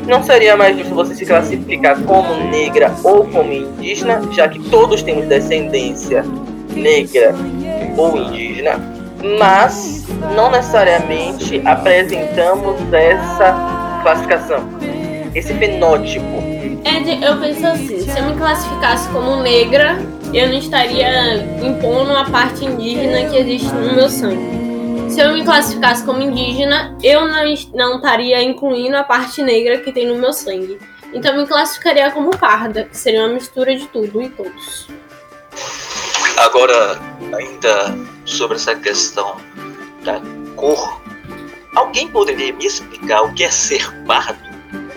não 0.08 0.24
seria 0.24 0.58
mais 0.58 0.76
justo 0.76 0.96
você 0.96 1.14
se 1.14 1.24
classificar 1.24 2.02
como 2.02 2.34
negra 2.50 2.92
ou 3.04 3.26
como 3.28 3.54
indígena, 3.54 4.24
já 4.32 4.48
que 4.50 4.58
todos 4.72 5.04
temos 5.04 5.28
descendência 5.28 6.26
negra 6.76 7.36
ou 7.96 8.18
indígena, 8.18 8.82
mas 9.38 10.04
não 10.36 10.50
necessariamente 10.50 11.62
apresentamos 11.64 12.76
essa 12.92 14.02
classificação, 14.02 14.68
esse 15.36 15.54
fenótipo. 15.54 16.42
É, 16.84 17.30
eu 17.30 17.40
penso 17.40 17.68
assim, 17.68 18.00
se 18.00 18.20
eu 18.20 18.26
me 18.26 18.36
classificasse 18.36 19.08
como 19.10 19.38
negra, 19.38 19.98
eu 20.34 20.48
não 20.48 20.58
estaria 20.58 21.36
impondo 21.62 22.12
a 22.12 22.26
parte 22.26 22.66
indígena 22.66 23.30
que 23.30 23.38
existe 23.38 23.72
no 23.72 23.94
meu 23.94 24.10
sangue. 24.10 24.64
Se 25.12 25.20
eu 25.20 25.32
me 25.32 25.44
classificasse 25.44 26.04
como 26.04 26.24
indígena, 26.24 26.98
eu 27.04 27.28
não, 27.28 27.44
não 27.76 27.96
estaria 27.98 28.42
incluindo 28.42 28.98
a 28.98 29.04
parte 29.04 29.44
negra 29.44 29.78
que 29.78 29.92
tem 29.92 30.08
no 30.08 30.16
meu 30.16 30.34
sangue. 30.34 30.80
Então 31.14 31.36
eu 31.36 31.42
me 31.42 31.48
classificaria 31.48 32.10
como 32.10 32.36
parda, 32.36 32.86
que 32.86 32.98
seria 32.98 33.26
uma 33.26 33.36
mistura 33.36 33.76
de 33.76 33.88
tudo 33.88 34.24
e 34.24 34.30
todos. 34.30 34.88
Agora, 36.38 37.00
ainda 37.38 37.96
sobre 38.26 38.58
essa 38.58 38.76
questão 38.76 39.38
da 40.04 40.20
cor, 40.56 41.00
alguém 41.76 42.08
poderia 42.08 42.52
me 42.54 42.66
explicar 42.66 43.22
o 43.22 43.34
que 43.36 43.44
é 43.44 43.52
ser 43.52 43.88
pardo? 44.06 44.42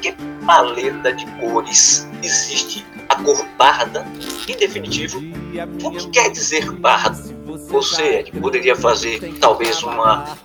Que 0.00 0.12
paleta 0.47 1.12
de 1.12 1.26
cores 1.33 2.09
existe 2.23 2.87
a 3.08 3.22
cor 3.22 3.44
parda? 3.58 4.06
Em 4.48 4.56
definitivo, 4.56 5.20
o 5.82 5.90
que 5.90 6.08
quer 6.10 6.30
dizer 6.30 6.72
pardo? 6.80 7.34
Você 7.68 8.25
poderia 8.40 8.76
fazer 8.76 9.34
talvez 9.40 9.82
uma 9.82 10.36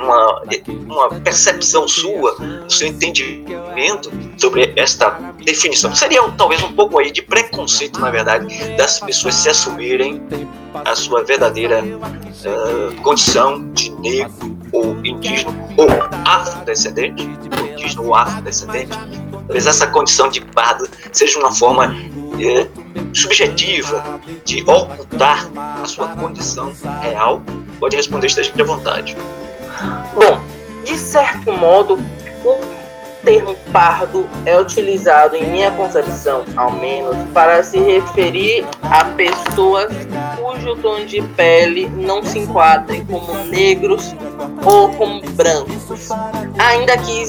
uma, 0.00 0.42
uma 0.86 1.08
percepção 1.20 1.86
sua, 1.88 2.36
seu 2.68 2.88
entendimento 2.88 4.10
sobre 4.36 4.72
esta 4.76 5.10
definição. 5.44 5.94
Seria 5.94 6.22
talvez 6.32 6.62
um 6.62 6.72
pouco 6.72 6.98
aí 6.98 7.10
de 7.10 7.22
preconceito, 7.22 8.00
na 8.00 8.10
verdade, 8.10 8.46
das 8.76 9.00
pessoas 9.00 9.34
se 9.34 9.48
assumirem 9.48 10.22
a 10.84 10.94
sua 10.94 11.24
verdadeira 11.24 11.82
uh, 11.82 13.02
condição 13.02 13.70
de 13.72 13.90
negro 13.90 14.56
ou 14.72 14.94
indígena 15.04 15.68
ou 15.76 15.88
afrodescendente, 16.24 17.28
ou 17.60 17.66
indígena 17.66 18.02
ou 18.02 18.14
afrodescendente. 18.14 18.96
Talvez 19.48 19.66
essa 19.66 19.86
condição 19.86 20.28
de 20.28 20.42
pardo 20.42 20.86
seja 21.10 21.38
uma 21.38 21.50
forma 21.50 21.96
eh, 22.38 22.66
subjetiva 23.14 24.20
de 24.44 24.62
ocultar 24.62 25.48
a 25.82 25.86
sua 25.86 26.08
condição 26.08 26.70
real. 27.00 27.40
Pode 27.80 27.96
responder, 27.96 28.26
esteja 28.26 28.52
à 28.58 28.64
vontade. 28.64 29.16
Bom, 30.14 30.38
de 30.84 30.98
certo 30.98 31.50
modo, 31.50 31.94
o 32.44 32.60
termo 33.24 33.56
pardo 33.72 34.28
é 34.44 34.60
utilizado, 34.60 35.34
em 35.34 35.46
minha 35.50 35.70
concepção, 35.70 36.44
ao 36.54 36.70
menos, 36.70 37.16
para 37.32 37.62
se 37.62 37.78
referir 37.78 38.66
a 38.82 39.06
pessoas 39.06 39.90
cujo 40.36 40.76
tom 40.76 41.06
de 41.06 41.22
pele 41.22 41.88
não 41.88 42.22
se 42.22 42.38
enquadrem 42.40 43.02
como 43.06 43.32
negros 43.44 44.14
ou 44.62 44.90
como 44.90 45.22
brancos. 45.30 46.10
Ainda 46.58 46.98
que 46.98 47.22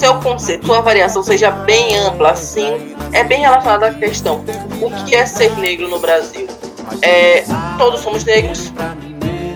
seu 0.00 0.14
conceito, 0.14 0.64
sua 0.64 0.80
variação 0.80 1.22
seja 1.22 1.50
bem 1.50 1.98
ampla, 1.98 2.30
assim, 2.30 2.96
é 3.12 3.22
bem 3.22 3.40
relacionado 3.40 3.84
à 3.84 3.92
questão: 3.92 4.42
o 4.80 5.04
que 5.04 5.14
é 5.14 5.26
ser 5.26 5.54
negro 5.58 5.88
no 5.88 5.98
Brasil? 5.98 6.48
É, 7.02 7.44
todos 7.76 8.00
somos 8.00 8.24
negros, 8.24 8.72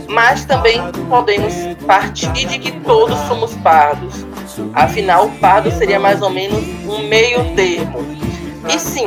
mas 0.06 0.44
também 0.44 0.82
podemos 1.08 1.54
partir 1.86 2.46
de 2.46 2.58
que 2.58 2.72
todos 2.80 3.18
somos 3.20 3.54
pardos. 3.56 4.26
Afinal, 4.74 5.30
pardo 5.40 5.70
seria 5.70 5.98
mais 5.98 6.20
ou 6.20 6.28
menos 6.28 6.62
um 6.86 7.08
meio 7.08 7.42
termo. 7.56 8.04
E 8.68 8.78
sim, 8.78 9.06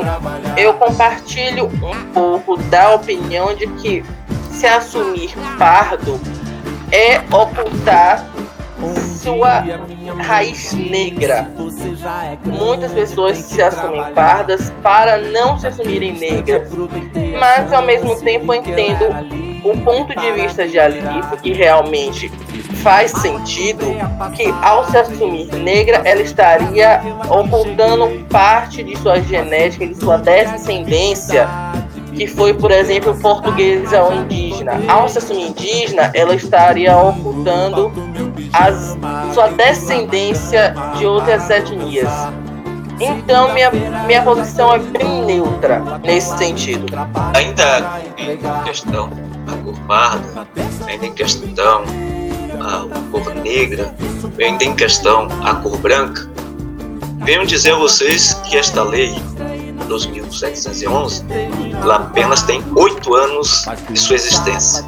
eu 0.56 0.74
compartilho 0.74 1.66
um 1.66 2.12
pouco 2.12 2.56
da 2.64 2.94
opinião 2.96 3.54
de 3.54 3.66
que 3.74 4.04
se 4.50 4.66
assumir 4.66 5.32
pardo 5.56 6.20
é 6.90 7.18
ocultar 7.32 8.26
sua 9.22 9.64
raiz 10.18 10.72
negra. 10.72 11.50
Muitas 12.44 12.92
pessoas 12.92 13.38
se 13.38 13.60
assumem 13.62 14.04
pardas 14.14 14.72
para 14.82 15.18
não 15.18 15.58
se 15.58 15.66
assumirem 15.66 16.12
negras, 16.12 16.68
mas 17.38 17.72
ao 17.72 17.82
mesmo 17.82 18.18
tempo 18.20 18.54
entendo 18.54 19.04
o 19.64 19.76
ponto 19.78 20.18
de 20.18 20.32
vista 20.32 20.66
de 20.66 20.78
Alice, 20.78 21.36
que 21.42 21.52
realmente 21.52 22.30
faz 22.82 23.10
sentido, 23.10 23.84
que 24.34 24.52
ao 24.62 24.84
se 24.90 24.96
assumir 24.96 25.52
negra, 25.54 26.00
ela 26.04 26.22
estaria 26.22 27.00
ocultando 27.28 28.24
parte 28.30 28.82
de 28.82 28.96
sua 28.96 29.20
genética, 29.20 29.86
de 29.86 29.94
sua 29.96 30.16
descendência, 30.16 31.48
que 32.14 32.26
foi, 32.26 32.54
por 32.54 32.70
exemplo, 32.70 33.14
portuguesa 33.20 34.02
ou 34.02 34.14
indígena. 34.14 34.80
Ao 34.88 35.08
se 35.08 35.18
assumir 35.18 35.48
indígena, 35.48 36.10
ela 36.14 36.34
estaria 36.34 36.96
ocultando 36.96 37.92
as, 38.52 38.96
sua 39.34 39.48
descendência 39.48 40.74
de 40.96 41.06
outras 41.06 41.48
etnias. 41.50 42.10
Então, 43.00 43.52
minha, 43.54 43.70
minha 44.06 44.22
posição 44.22 44.74
é 44.74 44.78
bem 44.78 45.24
neutra 45.24 46.00
nesse 46.02 46.36
sentido. 46.36 46.86
Ainda 47.34 48.00
em 48.16 48.64
questão 48.64 49.10
a 49.46 49.56
cor 49.62 49.78
parda, 49.86 50.48
ainda 50.86 51.06
em 51.06 51.12
questão 51.12 51.84
a 52.60 53.10
cor 53.12 53.34
negra, 53.36 53.94
ainda 54.40 54.64
em 54.64 54.74
questão 54.74 55.28
a 55.44 55.54
cor 55.56 55.78
branca, 55.78 56.28
venho 57.24 57.46
dizer 57.46 57.74
a 57.74 57.76
vocês 57.76 58.34
que 58.48 58.56
esta 58.56 58.82
lei 58.82 59.14
2711 59.86 61.24
ela 61.80 61.96
apenas 61.96 62.42
tem 62.42 62.62
oito 62.76 63.14
anos 63.14 63.64
de 63.90 63.98
sua 63.98 64.16
existência. 64.16 64.84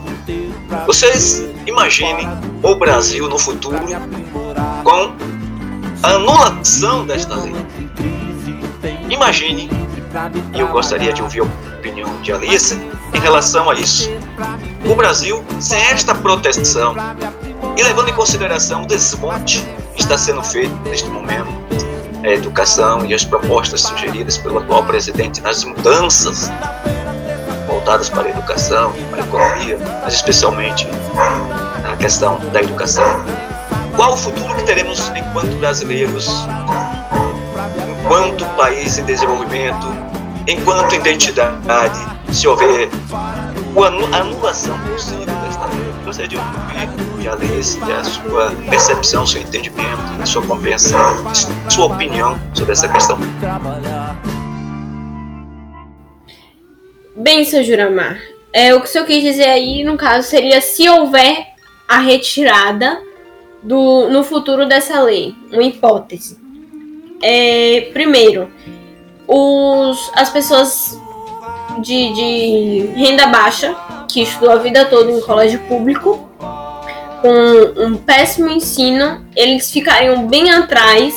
Vocês 0.87 1.44
imaginem 1.66 2.28
o 2.62 2.74
Brasil 2.74 3.28
no 3.28 3.38
futuro 3.38 3.78
com 4.85 5.12
a 6.02 6.11
anulação 6.11 7.06
desta 7.06 7.35
lei. 7.35 7.54
Imagine, 9.09 9.68
e 10.54 10.61
eu 10.61 10.68
gostaria 10.68 11.12
de 11.12 11.22
ouvir 11.22 11.40
a 11.40 11.44
opinião 11.78 12.20
de 12.22 12.33
Alice 12.33 12.80
em 13.12 13.18
relação 13.18 13.68
a 13.68 13.74
isso. 13.74 14.11
O 14.88 14.94
Brasil, 14.94 15.44
sem 15.59 15.78
esta 15.78 16.14
proteção 16.14 16.94
e 17.76 17.83
levando 17.83 18.09
em 18.09 18.14
consideração 18.14 18.83
o 18.83 18.87
desmonte 18.87 19.64
que 19.94 20.02
está 20.02 20.16
sendo 20.16 20.42
feito 20.42 20.74
neste 20.88 21.09
momento, 21.09 21.50
a 22.22 22.28
educação 22.28 23.04
e 23.04 23.14
as 23.14 23.24
propostas 23.24 23.80
sugeridas 23.80 24.38
pelo 24.38 24.59
atual 24.59 24.85
presidente 24.85 25.40
nas 25.40 25.64
mudanças 25.64 26.50
voltadas 27.90 28.09
para 28.09 28.29
a 28.29 28.31
educação, 28.31 28.92
para 29.11 29.22
a 29.22 29.26
economia, 29.26 29.79
mas 30.03 30.14
especialmente 30.14 30.87
na 31.83 31.96
questão 31.96 32.38
da 32.53 32.62
educação. 32.62 33.05
Qual 33.96 34.12
o 34.12 34.16
futuro 34.16 34.55
que 34.55 34.62
teremos 34.62 35.11
enquanto 35.16 35.59
brasileiros 35.59 36.29
enquanto 38.03 38.44
país 38.57 38.98
em 38.98 39.05
desenvolvimento, 39.05 39.87
enquanto 40.46 40.94
identidade, 40.94 41.98
se 42.33 42.46
houver 42.46 42.88
a 44.12 44.16
anulação 44.18 44.79
possível 44.81 45.26
desta 45.26 45.66
lei. 45.66 45.92
Gostaria 46.05 46.29
de 46.29 46.37
ouvir 46.37 47.20
de 47.20 47.29
Alice 47.29 47.79
a 47.83 48.05
sua 48.05 48.50
percepção, 48.68 49.26
seu 49.26 49.42
entendimento, 49.42 50.00
a 50.20 50.26
sua 50.26 50.42
compreensão, 50.42 51.16
sua 51.68 51.87
opinião 51.87 52.38
sobre 52.55 52.72
essa 52.72 52.88
questão. 52.88 53.18
Bem, 57.20 57.44
seu 57.44 57.62
Juramar, 57.62 58.18
é, 58.50 58.74
o 58.74 58.80
que 58.80 58.87
o 58.87 58.88
senhor 58.88 59.06
quis 59.06 59.22
dizer 59.22 59.44
aí, 59.44 59.85
no 59.85 59.94
caso, 59.98 60.26
seria 60.26 60.59
se 60.62 60.88
houver 60.88 61.48
a 61.87 61.98
retirada 61.98 62.98
do, 63.62 64.09
no 64.09 64.24
futuro 64.24 64.64
dessa 64.64 65.02
lei, 65.02 65.35
uma 65.52 65.62
hipótese. 65.62 66.38
É, 67.22 67.90
primeiro, 67.92 68.50
os, 69.28 70.11
as 70.14 70.30
pessoas 70.30 70.98
de, 71.83 72.14
de 72.14 72.90
renda 72.96 73.26
baixa, 73.26 73.76
que 74.11 74.22
estudou 74.22 74.52
a 74.52 74.56
vida 74.56 74.87
toda 74.87 75.12
em 75.12 75.20
colégio 75.20 75.61
público, 75.68 76.26
com 77.20 77.85
um 77.85 77.96
péssimo 77.98 78.48
ensino, 78.48 79.26
eles 79.37 79.70
ficariam 79.70 80.26
bem 80.26 80.50
atrás 80.50 81.14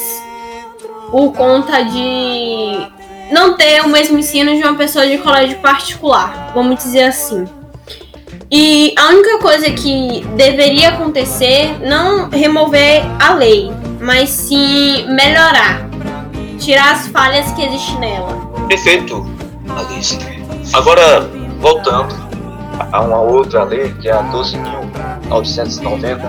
por 1.09 1.31
conta 1.31 1.81
de 1.81 2.91
não 3.33 3.55
ter 3.55 3.81
o 3.81 3.89
mesmo 3.89 4.17
ensino 4.17 4.55
de 4.55 4.61
uma 4.61 4.75
pessoa 4.75 5.07
de 5.07 5.17
colégio 5.17 5.57
particular, 5.59 6.51
vamos 6.53 6.83
dizer 6.83 7.05
assim. 7.05 7.45
E 8.51 8.93
a 8.97 9.07
única 9.07 9.39
coisa 9.39 9.71
que 9.71 10.23
deveria 10.37 10.89
acontecer, 10.89 11.79
não 11.81 12.29
remover 12.29 13.01
a 13.19 13.33
lei, 13.33 13.71
mas 13.99 14.29
sim 14.29 15.07
melhorar 15.09 15.93
tirar 16.63 16.93
as 16.93 17.07
falhas 17.09 17.51
que 17.51 17.65
existem 17.65 17.99
nela. 17.99 18.37
Perfeito, 18.69 19.27
Alice. 19.69 20.17
Agora, 20.73 21.29
voltando 21.59 22.15
a 22.91 23.01
uma 23.01 23.19
outra 23.19 23.63
lei, 23.63 23.93
que 24.01 24.07
é 24.07 24.13
a 24.13 24.23
12.990, 24.23 26.19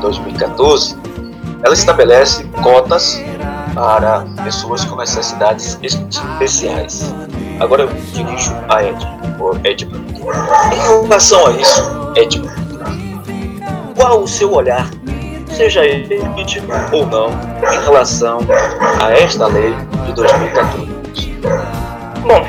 2014, 0.00 0.96
ela 1.62 1.74
estabelece 1.74 2.44
cotas 2.62 3.22
para 3.74 4.24
pessoas 4.42 4.84
com 4.84 4.96
necessidades 4.96 5.78
especiais. 5.82 7.14
Agora 7.60 7.82
eu 7.82 7.88
dirijo 8.12 8.54
a 8.68 8.82
Edma. 8.82 9.20
Em 10.72 11.02
relação 11.02 11.46
a 11.46 11.50
isso, 11.52 12.12
Edma, 12.16 12.52
qual 13.94 14.22
o 14.22 14.28
seu 14.28 14.52
olhar 14.52 14.88
seja 15.60 15.84
ele 15.84 16.20
ou 16.92 17.06
não, 17.06 17.28
em 17.72 17.84
relação 17.84 18.38
a 19.00 19.10
esta 19.12 19.46
lei 19.46 19.74
de 20.06 20.12
2014. 20.14 20.88
Bom, 22.22 22.46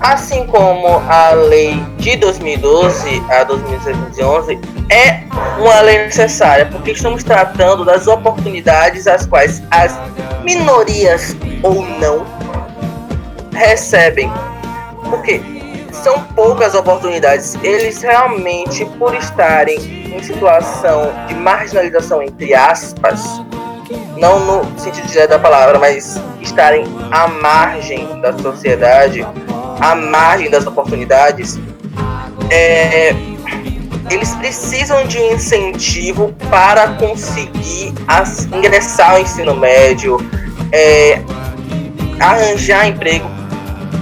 assim 0.00 0.46
como 0.46 1.02
a 1.08 1.30
lei 1.30 1.82
de 1.98 2.16
2012 2.16 3.22
a 3.30 3.44
2011 3.44 4.58
é 4.90 5.22
uma 5.58 5.80
lei 5.80 5.98
necessária, 5.98 6.66
porque 6.66 6.90
estamos 6.90 7.22
tratando 7.22 7.84
das 7.84 8.06
oportunidades 8.06 9.06
às 9.06 9.24
quais 9.26 9.62
as 9.70 9.98
minorias 10.42 11.36
ou 11.62 11.82
não 11.82 12.26
recebem. 13.52 14.30
Porque 15.08 15.40
são 15.92 16.22
poucas 16.34 16.74
oportunidades. 16.74 17.54
Eles 17.62 18.02
realmente, 18.02 18.84
por 18.98 19.14
estarem 19.14 19.78
em 20.16 20.22
situação 20.22 21.12
de 21.28 21.34
marginalização, 21.34 22.22
entre 22.22 22.54
aspas, 22.54 23.22
não 24.16 24.40
no 24.40 24.78
sentido 24.80 25.06
direto 25.06 25.30
da 25.30 25.38
palavra, 25.38 25.78
mas 25.78 26.20
estarem 26.40 26.84
à 27.10 27.28
margem 27.28 28.20
da 28.20 28.32
sociedade, 28.38 29.26
à 29.80 29.94
margem 29.94 30.50
das 30.50 30.66
oportunidades, 30.66 31.58
é, 32.50 33.14
eles 34.12 34.34
precisam 34.34 35.06
de 35.06 35.18
um 35.18 35.34
incentivo 35.34 36.34
para 36.50 36.88
conseguir 36.94 37.94
as, 38.06 38.44
ingressar 38.46 39.12
ao 39.12 39.20
ensino 39.20 39.54
médio, 39.54 40.18
é, 40.72 41.20
arranjar 42.20 42.86
emprego. 42.86 43.30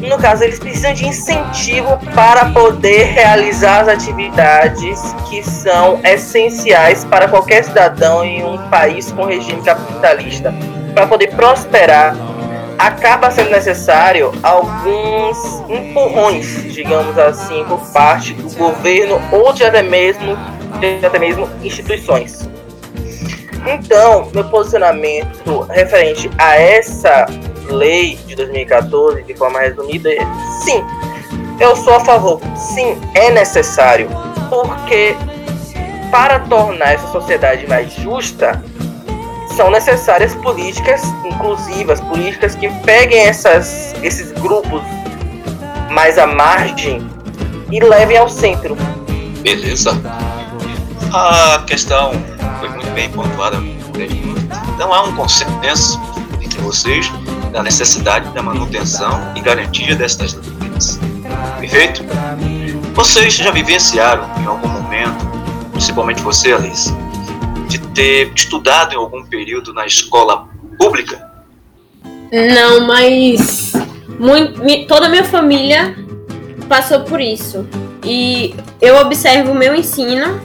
No 0.01 0.17
caso, 0.19 0.45
eles 0.45 0.59
precisam 0.59 0.95
de 0.95 1.07
incentivo 1.07 1.99
para 2.15 2.47
poder 2.47 3.05
realizar 3.05 3.81
as 3.83 3.89
atividades 3.89 4.99
que 5.29 5.43
são 5.43 6.01
essenciais 6.03 7.05
para 7.05 7.29
qualquer 7.29 7.65
cidadão 7.65 8.25
em 8.25 8.43
um 8.43 8.57
país 8.71 9.13
com 9.13 9.27
regime 9.27 9.63
capitalista. 9.63 10.55
Para 10.95 11.07
poder 11.07 11.29
prosperar, 11.37 12.17
acaba 12.81 13.31
sendo 13.31 13.51
necessário 13.51 14.33
alguns 14.43 15.63
empurrões, 15.69 16.73
digamos 16.73 17.17
assim, 17.19 17.63
por 17.65 17.79
parte 17.93 18.33
do 18.33 18.49
governo 18.57 19.21
ou 19.31 19.53
de 19.53 19.65
até 19.65 19.83
mesmo, 19.83 20.35
de 20.81 21.05
até 21.05 21.19
mesmo 21.19 21.47
instituições. 21.63 22.49
Então, 23.67 24.31
meu 24.33 24.45
posicionamento 24.45 25.61
referente 25.69 26.31
a 26.39 26.57
essa 26.57 27.27
lei 27.69 28.19
de 28.27 28.35
2014, 28.35 29.25
de 29.25 29.35
forma 29.35 29.61
resumida, 29.61 30.11
é 30.11 30.27
sim, 30.65 30.83
eu 31.61 31.77
sou 31.77 31.97
a 31.97 32.01
favor. 32.01 32.41
Sim, 32.57 32.99
é 33.15 33.31
necessário, 33.31 34.09
porque 34.49 35.15
para 36.11 36.41
tornar 36.41 36.95
essa 36.95 37.09
sociedade 37.09 37.67
mais 37.69 37.93
justa, 37.93 38.65
são 39.57 39.71
necessárias 39.71 40.35
políticas 40.37 41.03
inclusivas, 41.25 42.01
políticas 42.01 42.55
que 42.55 42.69
peguem 42.85 43.21
essas, 43.21 43.95
esses 44.03 44.33
grupos 44.33 44.83
mais 45.91 46.19
à 46.19 46.27
margem 46.27 47.07
e 47.71 47.81
levem 47.81 48.17
ao 48.17 48.29
centro. 48.29 48.77
Beleza. 49.43 49.93
A 51.13 51.65
questão 51.67 52.13
foi 52.59 52.69
muito 52.69 52.91
bem 52.91 53.11
pontuada. 53.11 53.59
Não 54.79 54.95
há 54.95 55.03
um 55.03 55.15
consenso 55.15 56.01
entre 56.41 56.61
vocês 56.61 57.11
da 57.53 57.63
necessidade 57.63 58.29
da 58.31 58.43
manutenção 58.43 59.33
e 59.35 59.41
garantia 59.41 59.95
destas 59.97 60.35
leis. 60.35 60.99
Perfeito? 61.59 62.05
Vocês 62.95 63.35
já 63.35 63.51
vivenciaram 63.51 64.29
em 64.41 64.47
algum 64.47 64.69
momento, 64.69 65.27
principalmente 65.73 66.23
você, 66.23 66.53
Alice, 66.53 66.95
de 67.71 67.79
ter 67.89 68.33
estudado 68.35 68.93
em 68.93 68.97
algum 68.97 69.25
período 69.25 69.73
na 69.73 69.87
escola 69.87 70.49
pública? 70.77 71.31
Não, 72.33 72.87
mas 72.87 73.73
muito, 74.19 74.87
toda 74.87 75.07
a 75.07 75.09
minha 75.09 75.25
família 75.25 75.95
passou 76.69 77.01
por 77.01 77.21
isso. 77.21 77.67
E 78.05 78.55
eu 78.81 78.97
observo 78.97 79.53
o 79.53 79.55
meu 79.55 79.75
ensino, 79.75 80.41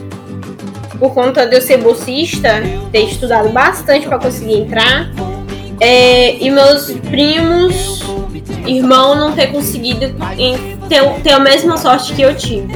por 1.00 1.14
conta 1.14 1.48
de 1.48 1.56
eu 1.56 1.62
ser 1.62 1.78
bolsista, 1.78 2.62
ter 2.92 3.06
estudado 3.06 3.50
bastante 3.50 4.08
para 4.08 4.20
conseguir 4.20 4.60
entrar, 4.60 5.10
é, 5.80 6.38
e 6.38 6.50
meus 6.52 6.92
primos, 7.10 8.02
irmão, 8.66 9.16
não 9.16 9.34
ter 9.34 9.48
conseguido 9.48 10.16
ter, 10.88 11.22
ter 11.24 11.32
a 11.32 11.40
mesma 11.40 11.78
sorte 11.78 12.14
que 12.14 12.22
eu 12.22 12.36
tive. 12.36 12.74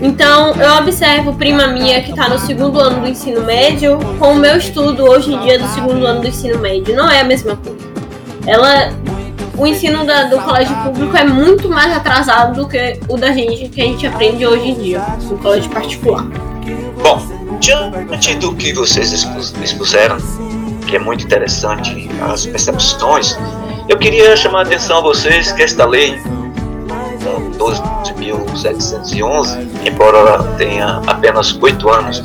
Então, 0.00 0.54
eu 0.54 0.74
observo 0.76 1.34
prima 1.34 1.66
minha 1.68 2.02
que 2.02 2.10
está 2.10 2.28
no 2.28 2.38
segundo 2.38 2.78
ano 2.78 3.00
do 3.00 3.08
ensino 3.08 3.42
médio 3.42 3.98
com 4.18 4.32
o 4.32 4.34
meu 4.36 4.56
estudo 4.56 5.04
hoje 5.04 5.32
em 5.32 5.40
dia 5.40 5.58
do 5.58 5.66
segundo 5.68 6.04
ano 6.06 6.20
do 6.20 6.28
ensino 6.28 6.58
médio. 6.58 6.94
Não 6.94 7.10
é 7.10 7.20
a 7.20 7.24
mesma 7.24 7.56
coisa. 7.56 7.78
Ela, 8.46 8.92
o 9.56 9.66
ensino 9.66 10.04
da, 10.04 10.24
do 10.24 10.38
colégio 10.38 10.74
público 10.76 11.16
é 11.16 11.24
muito 11.24 11.68
mais 11.68 11.96
atrasado 11.96 12.62
do 12.62 12.68
que 12.68 13.00
o 13.08 13.16
da 13.16 13.32
gente 13.32 13.68
que 13.68 13.80
a 13.80 13.84
gente 13.84 14.06
aprende 14.06 14.46
hoje 14.46 14.68
em 14.68 14.74
dia 14.74 15.02
no 15.22 15.38
colégio 15.38 15.70
particular. 15.70 16.24
Bom, 17.02 17.20
diante 17.58 18.34
do 18.36 18.54
que 18.54 18.72
vocês 18.74 19.12
expuseram, 19.12 20.18
que 20.86 20.96
é 20.96 20.98
muito 20.98 21.24
interessante 21.24 22.08
as 22.20 22.46
percepções, 22.46 23.36
eu 23.88 23.96
queria 23.96 24.36
chamar 24.36 24.60
a 24.60 24.62
atenção 24.62 24.98
a 24.98 25.00
vocês 25.00 25.52
que 25.52 25.62
esta 25.62 25.86
lei 25.86 26.20
12.711, 27.58 29.58
embora 29.84 30.42
tenha 30.56 31.02
apenas 31.06 31.56
oito 31.62 31.88
anos 31.88 32.24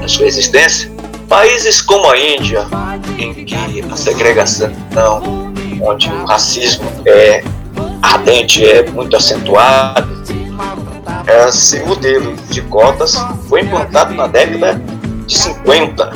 na 0.00 0.08
sua 0.08 0.26
existência, 0.26 0.90
países 1.28 1.80
como 1.80 2.10
a 2.10 2.18
Índia, 2.18 2.66
em 3.18 3.32
que 3.44 3.82
a 3.90 3.96
segregação, 3.96 4.70
onde 5.82 6.08
o 6.08 6.24
racismo 6.24 6.86
é 7.04 7.42
ardente, 8.02 8.64
é 8.64 8.88
muito 8.90 9.16
acentuado, 9.16 10.16
esse 11.48 11.80
modelo 11.80 12.36
de 12.50 12.62
cotas 12.62 13.16
foi 13.48 13.62
implantado 13.62 14.14
na 14.14 14.28
década 14.28 14.80
de 15.26 15.36
50, 15.36 16.12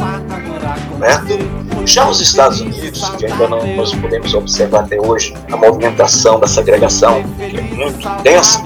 certo? 1.01 1.60
Já 1.91 2.09
os 2.09 2.21
Estados 2.21 2.61
Unidos, 2.61 3.09
que 3.19 3.27
ainda 3.27 3.49
não 3.49 3.67
nós 3.75 3.93
podemos 3.93 4.33
observar 4.33 4.85
até 4.85 5.01
hoje 5.01 5.35
a 5.51 5.57
movimentação 5.57 6.39
da 6.39 6.47
segregação, 6.47 7.21
que 7.37 7.59
é 7.59 7.63
muito 7.63 8.09
intensa, 8.09 8.63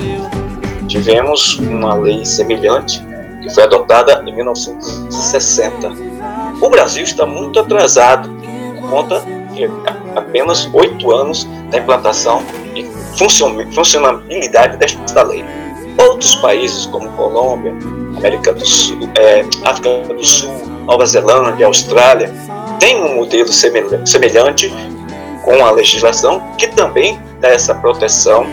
tivemos 0.87 1.59
uma 1.59 1.95
lei 1.95 2.23
semelhante 2.27 3.03
que 3.43 3.49
foi 3.49 3.63
adotada 3.63 4.23
em 4.27 4.37
1960. 4.37 5.89
O 6.61 6.69
Brasil 6.69 7.03
está 7.03 7.25
muito 7.25 7.59
atrasado 7.59 8.29
por 8.29 8.91
conta 8.91 9.21
de 9.55 9.71
apenas 10.15 10.69
oito 10.75 11.11
anos 11.11 11.49
da 11.71 11.79
implantação 11.79 12.43
e 12.75 12.87
funcionalidade 13.73 14.77
desta 14.77 15.23
lei. 15.23 15.43
Outros 15.99 16.35
países 16.35 16.85
como 16.85 17.09
Colômbia, 17.13 17.73
América 18.19 18.53
do 18.53 18.67
Sul, 18.67 19.09
é, 19.15 19.47
África 19.65 20.13
do 20.13 20.23
Sul, 20.23 20.53
Nova 20.85 21.07
Zelândia, 21.07 21.67
Austrália, 21.67 22.31
tem 22.85 23.03
um 23.03 23.15
modelo 23.15 23.49
semelhante 23.51 24.71
com 25.43 25.65
a 25.65 25.71
legislação 25.71 26.43
que 26.59 26.69
também 26.69 27.19
dá 27.41 27.49
essa 27.49 27.75
proteção 27.75 28.47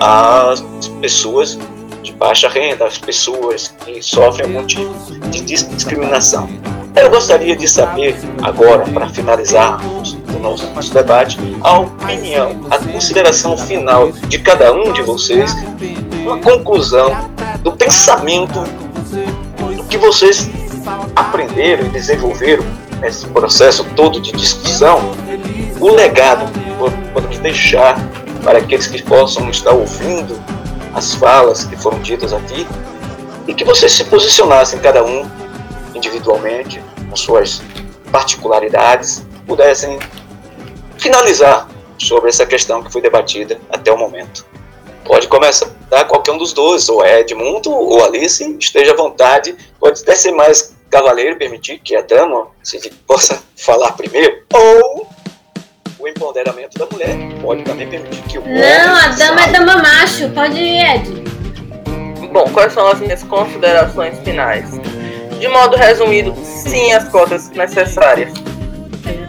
às 0.00 0.60
pessoas 1.00 1.56
de 2.02 2.10
baixa 2.14 2.48
renda, 2.48 2.84
às 2.84 2.98
pessoas 2.98 3.72
que 3.84 4.02
sofrem 4.02 4.48
algum 4.48 4.66
tipo 4.66 4.92
de 5.30 5.40
discriminação. 5.40 6.48
Eu 6.96 7.08
gostaria 7.10 7.54
de 7.54 7.68
saber, 7.68 8.16
agora, 8.42 8.84
para 8.92 9.08
finalizar 9.08 9.80
o 9.86 10.38
nosso, 10.40 10.68
nosso 10.72 10.92
debate, 10.92 11.38
a 11.60 11.78
opinião, 11.78 12.60
a 12.72 12.78
consideração 12.78 13.56
final 13.56 14.10
de 14.10 14.40
cada 14.40 14.72
um 14.72 14.92
de 14.92 15.02
vocês, 15.02 15.54
uma 16.24 16.38
conclusão 16.38 17.30
do 17.60 17.70
pensamento 17.70 18.64
do 19.76 19.84
que 19.84 19.96
vocês 19.96 20.50
aprenderam 21.14 21.86
e 21.86 21.90
desenvolveram 21.90 22.64
nesse 23.04 23.26
processo 23.26 23.84
todo 23.94 24.18
de 24.18 24.32
discussão, 24.32 25.12
o 25.78 25.90
legado 25.90 26.50
que 26.50 27.12
podemos 27.12 27.38
deixar 27.38 27.96
para 28.42 28.58
aqueles 28.58 28.86
que 28.86 29.02
possam 29.02 29.50
estar 29.50 29.72
ouvindo 29.72 30.42
as 30.94 31.14
falas 31.14 31.64
que 31.64 31.76
foram 31.76 32.00
ditas 32.00 32.32
aqui 32.32 32.66
e 33.46 33.52
que 33.52 33.62
vocês 33.62 33.92
se 33.92 34.04
posicionassem 34.04 34.80
cada 34.80 35.04
um 35.04 35.30
individualmente 35.94 36.82
com 37.10 37.14
suas 37.14 37.60
particularidades, 38.10 39.22
pudessem 39.46 39.98
finalizar 40.96 41.68
sobre 41.98 42.30
essa 42.30 42.46
questão 42.46 42.82
que 42.82 42.90
foi 42.90 43.02
debatida 43.02 43.60
até 43.68 43.92
o 43.92 43.98
momento. 43.98 44.46
Pode 45.04 45.28
começar 45.28 45.68
tá? 45.90 46.06
qualquer 46.06 46.32
um 46.32 46.38
dos 46.38 46.54
dois, 46.54 46.88
ou 46.88 47.04
Edmundo 47.04 47.70
ou 47.70 48.02
Alice, 48.02 48.56
esteja 48.58 48.92
à 48.92 48.96
vontade, 48.96 49.54
pode 49.78 50.00
até 50.00 50.14
ser 50.14 50.32
mais 50.32 50.73
cavaleiro 50.94 51.36
permitir 51.36 51.80
que 51.80 51.96
a 51.96 52.02
dama 52.02 52.46
se 52.62 52.78
possa 53.04 53.42
falar 53.56 53.90
primeiro, 53.92 54.44
ou 54.52 55.08
o 55.98 56.06
empoderamento 56.06 56.78
da 56.78 56.86
mulher 56.86 57.16
pode 57.42 57.64
também 57.64 57.88
permitir 57.88 58.22
que 58.22 58.38
o 58.38 58.42
homem. 58.42 58.54
Não, 58.54 58.94
a 58.94 59.08
dama 59.08 59.42
é 59.42 59.48
dama 59.48 59.76
macho, 59.78 60.28
pode 60.30 60.56
ir, 60.56 60.86
Ed. 60.86 61.24
Bom, 62.32 62.44
quais 62.52 62.72
são 62.72 62.86
as 62.86 63.00
minhas 63.00 63.24
considerações 63.24 64.20
finais? 64.20 64.70
De 65.40 65.48
modo 65.48 65.76
resumido, 65.76 66.32
sim, 66.44 66.92
as 66.92 67.08
cotas 67.08 67.50
necessárias. 67.50 68.32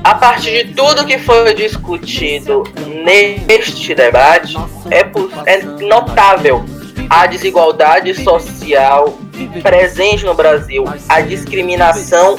A 0.04 0.14
partir 0.14 0.66
de 0.66 0.76
tudo 0.76 1.04
que 1.04 1.18
foi 1.18 1.52
discutido 1.56 2.62
neste 3.04 3.96
debate, 3.96 4.56
é, 4.92 5.52
é 5.52 5.64
notável 5.84 6.64
a 7.10 7.26
desigualdade 7.26 8.14
social 8.24 9.18
presente 9.62 10.26
no 10.26 10.34
Brasil, 10.34 10.86
a 11.08 11.22
discriminação 11.22 12.38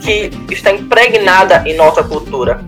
que 0.00 0.30
está 0.50 0.72
impregnada 0.72 1.62
em 1.66 1.74
nossa 1.76 2.02
cultura. 2.02 2.64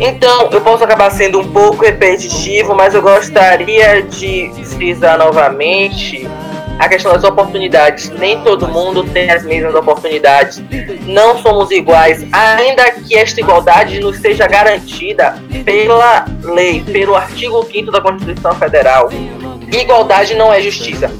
Então, 0.00 0.50
eu 0.50 0.60
posso 0.60 0.84
acabar 0.84 1.10
sendo 1.10 1.40
um 1.40 1.52
pouco 1.52 1.84
repetitivo, 1.84 2.74
mas 2.74 2.94
eu 2.94 3.02
gostaria 3.02 4.02
de 4.02 4.50
frisar 4.64 5.18
novamente 5.18 6.28
a 6.78 6.88
questão 6.88 7.12
das 7.12 7.24
oportunidades. 7.24 8.08
Nem 8.10 8.40
todo 8.40 8.66
mundo 8.66 9.04
tem 9.04 9.30
as 9.30 9.44
mesmas 9.44 9.74
oportunidades. 9.74 10.62
Não 11.06 11.38
somos 11.38 11.70
iguais, 11.70 12.26
ainda 12.32 12.90
que 12.92 13.16
esta 13.16 13.40
igualdade 13.40 14.00
nos 14.00 14.16
seja 14.18 14.46
garantida 14.46 15.36
pela 15.64 16.26
lei, 16.42 16.82
pelo 16.82 17.14
artigo 17.14 17.64
5 17.70 17.90
da 17.90 18.00
Constituição 18.00 18.54
Federal. 18.54 19.10
Igualdade 19.72 20.34
não 20.34 20.52
é 20.52 20.60
justiça. 20.60 21.10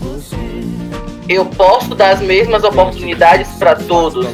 Eu 1.31 1.47
posso 1.47 1.95
dar 1.95 2.11
as 2.11 2.21
mesmas 2.21 2.65
oportunidades 2.65 3.49
para 3.53 3.77
todos. 3.77 4.27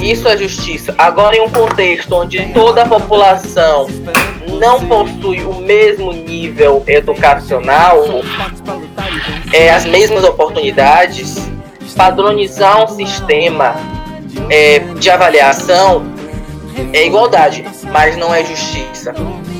Isso 0.00 0.26
é 0.26 0.34
justiça. 0.34 0.94
Agora, 0.96 1.36
em 1.36 1.42
um 1.42 1.50
contexto 1.50 2.10
onde 2.14 2.42
toda 2.54 2.84
a 2.84 2.88
população 2.88 3.86
não 4.58 4.80
possui 4.86 5.42
o 5.42 5.56
mesmo 5.56 6.14
nível 6.14 6.82
educacional, 6.86 8.02
é, 9.52 9.70
as 9.70 9.84
mesmas 9.84 10.24
oportunidades, 10.24 11.50
padronizar 11.94 12.82
um 12.82 12.88
sistema 12.88 13.76
é, 14.48 14.78
de 14.78 15.10
avaliação 15.10 16.06
é 16.94 17.04
igualdade, 17.04 17.62
mas 17.92 18.16
não 18.16 18.34
é 18.34 18.42
justiça. 18.42 19.12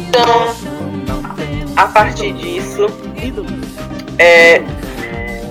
Então, 0.08 0.54
a 1.76 1.86
partir 1.88 2.32
disso, 2.32 2.86
é, 4.18 4.62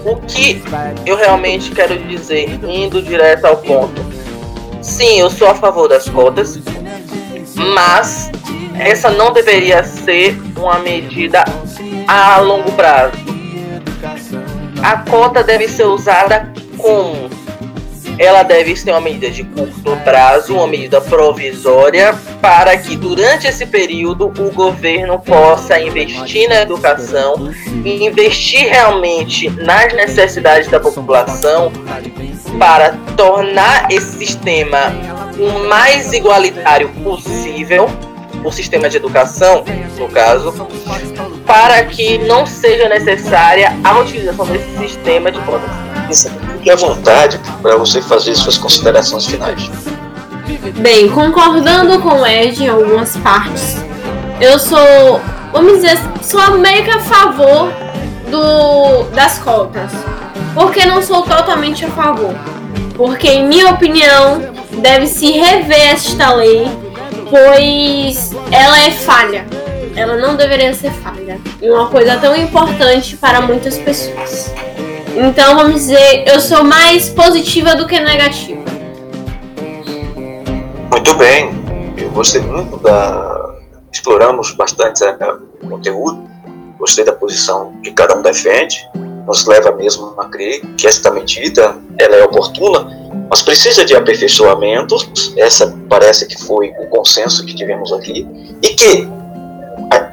o 0.05 0.15
que 0.17 0.61
eu 1.05 1.17
realmente 1.17 1.71
quero 1.71 1.97
dizer, 2.07 2.59
indo 2.63 3.01
direto 3.01 3.45
ao 3.45 3.57
ponto. 3.57 4.01
Sim, 4.81 5.19
eu 5.19 5.29
sou 5.29 5.49
a 5.49 5.55
favor 5.55 5.89
das 5.89 6.07
cotas, 6.07 6.59
mas 7.73 8.31
essa 8.79 9.09
não 9.09 9.33
deveria 9.33 9.83
ser 9.83 10.37
uma 10.55 10.79
medida 10.79 11.43
a 12.07 12.39
longo 12.39 12.71
prazo 12.73 13.25
a 14.85 14.97
cota 14.97 15.43
deve 15.43 15.67
ser 15.67 15.85
usada 15.85 16.53
como? 16.77 17.27
Ela 18.17 18.43
deve 18.43 18.75
ser 18.75 18.91
uma 18.91 19.01
medida 19.01 19.29
de 19.29 19.43
curto 19.43 19.95
prazo, 20.03 20.55
uma 20.55 20.67
medida 20.67 21.01
provisória, 21.01 22.13
para 22.41 22.77
que 22.77 22.95
durante 22.95 23.47
esse 23.47 23.65
período 23.65 24.27
o 24.27 24.51
governo 24.51 25.19
possa 25.19 25.79
investir 25.79 26.47
na 26.47 26.61
educação 26.61 27.53
e 27.83 28.05
investir 28.05 28.69
realmente 28.69 29.49
nas 29.49 29.93
necessidades 29.93 30.67
da 30.69 30.79
população 30.79 31.71
para 32.57 32.97
tornar 33.17 33.91
esse 33.91 34.17
sistema 34.17 34.93
o 35.37 35.67
mais 35.67 36.13
igualitário 36.13 36.89
possível 37.03 37.89
o 38.45 38.51
sistema 38.51 38.87
de 38.87 38.97
educação, 38.97 39.65
no 39.97 40.07
caso, 40.07 40.53
para 41.47 41.83
que 41.85 42.19
não 42.19 42.45
seja 42.45 42.87
necessária 42.87 43.75
a 43.83 43.99
utilização 43.99 44.45
desse 44.45 44.77
sistema 44.77 45.31
de 45.31 45.39
cotas. 45.39 45.71
Fique 46.65 46.71
à 46.71 46.75
vontade 46.77 47.39
para 47.61 47.77
você 47.77 48.01
fazer 48.01 48.33
suas 48.33 48.57
considerações 48.57 49.27
finais. 49.27 49.69
Bem, 50.79 51.07
concordando 51.09 51.99
com 52.01 52.21
o 52.21 52.25
Ed 52.25 52.63
em 52.63 52.67
algumas 52.67 53.15
partes, 53.17 53.77
eu 54.41 54.57
sou, 54.57 55.21
vamos 55.53 55.73
dizer, 55.73 55.95
sou 56.23 56.57
meio 56.57 56.83
que 56.83 56.89
a 56.89 56.99
favor 57.01 57.71
do, 58.31 59.03
das 59.13 59.37
cotas. 59.37 59.91
Porque 60.55 60.87
não 60.87 61.03
sou 61.03 61.21
totalmente 61.21 61.85
a 61.85 61.89
favor. 61.89 62.33
Porque, 62.95 63.27
em 63.27 63.47
minha 63.47 63.69
opinião, 63.69 64.41
deve 64.81 65.05
se 65.05 65.33
rever 65.33 65.91
esta 65.91 66.33
lei 66.33 66.67
pois 67.29 68.31
ela 68.51 68.79
é 68.79 68.89
falha. 68.89 69.45
Ela 69.95 70.17
não 70.17 70.35
deveria 70.35 70.73
ser 70.73 70.91
falha. 70.91 71.39
E 71.61 71.69
uma 71.69 71.89
coisa 71.89 72.17
tão 72.17 72.35
importante 72.35 73.15
para 73.17 73.39
muitas 73.39 73.77
pessoas. 73.77 74.51
Então 75.15 75.55
vamos 75.55 75.75
dizer, 75.75 76.25
eu 76.27 76.39
sou 76.39 76.63
mais 76.63 77.09
positiva 77.09 77.75
do 77.75 77.87
que 77.87 77.99
negativa. 77.99 78.61
Muito 80.91 81.13
bem. 81.15 81.49
Eu 81.97 82.09
gostei 82.11 82.41
muito 82.41 82.77
da. 82.77 83.55
Exploramos 83.91 84.51
bastante 84.51 85.03
o 85.63 85.69
conteúdo. 85.69 86.29
Gostei 86.77 87.05
da 87.05 87.13
posição 87.13 87.73
que 87.81 87.91
cada 87.91 88.15
um 88.15 88.21
defende. 88.21 88.87
Nos 89.25 89.45
leva 89.45 89.71
mesmo 89.71 90.13
a 90.19 90.25
crer 90.25 90.61
que 90.77 90.85
esta 90.85 91.09
medida 91.09 91.75
ela 91.97 92.15
é 92.17 92.23
oportuna 92.23 93.05
mas 93.29 93.41
precisa 93.41 93.83
de 93.83 93.95
aperfeiçoamentos, 93.95 95.33
essa 95.37 95.75
parece 95.89 96.27
que 96.27 96.41
foi 96.43 96.69
o 96.79 96.87
consenso 96.87 97.45
que 97.45 97.55
tivemos 97.55 97.91
aqui, 97.91 98.27
e 98.61 98.69
que 98.69 99.07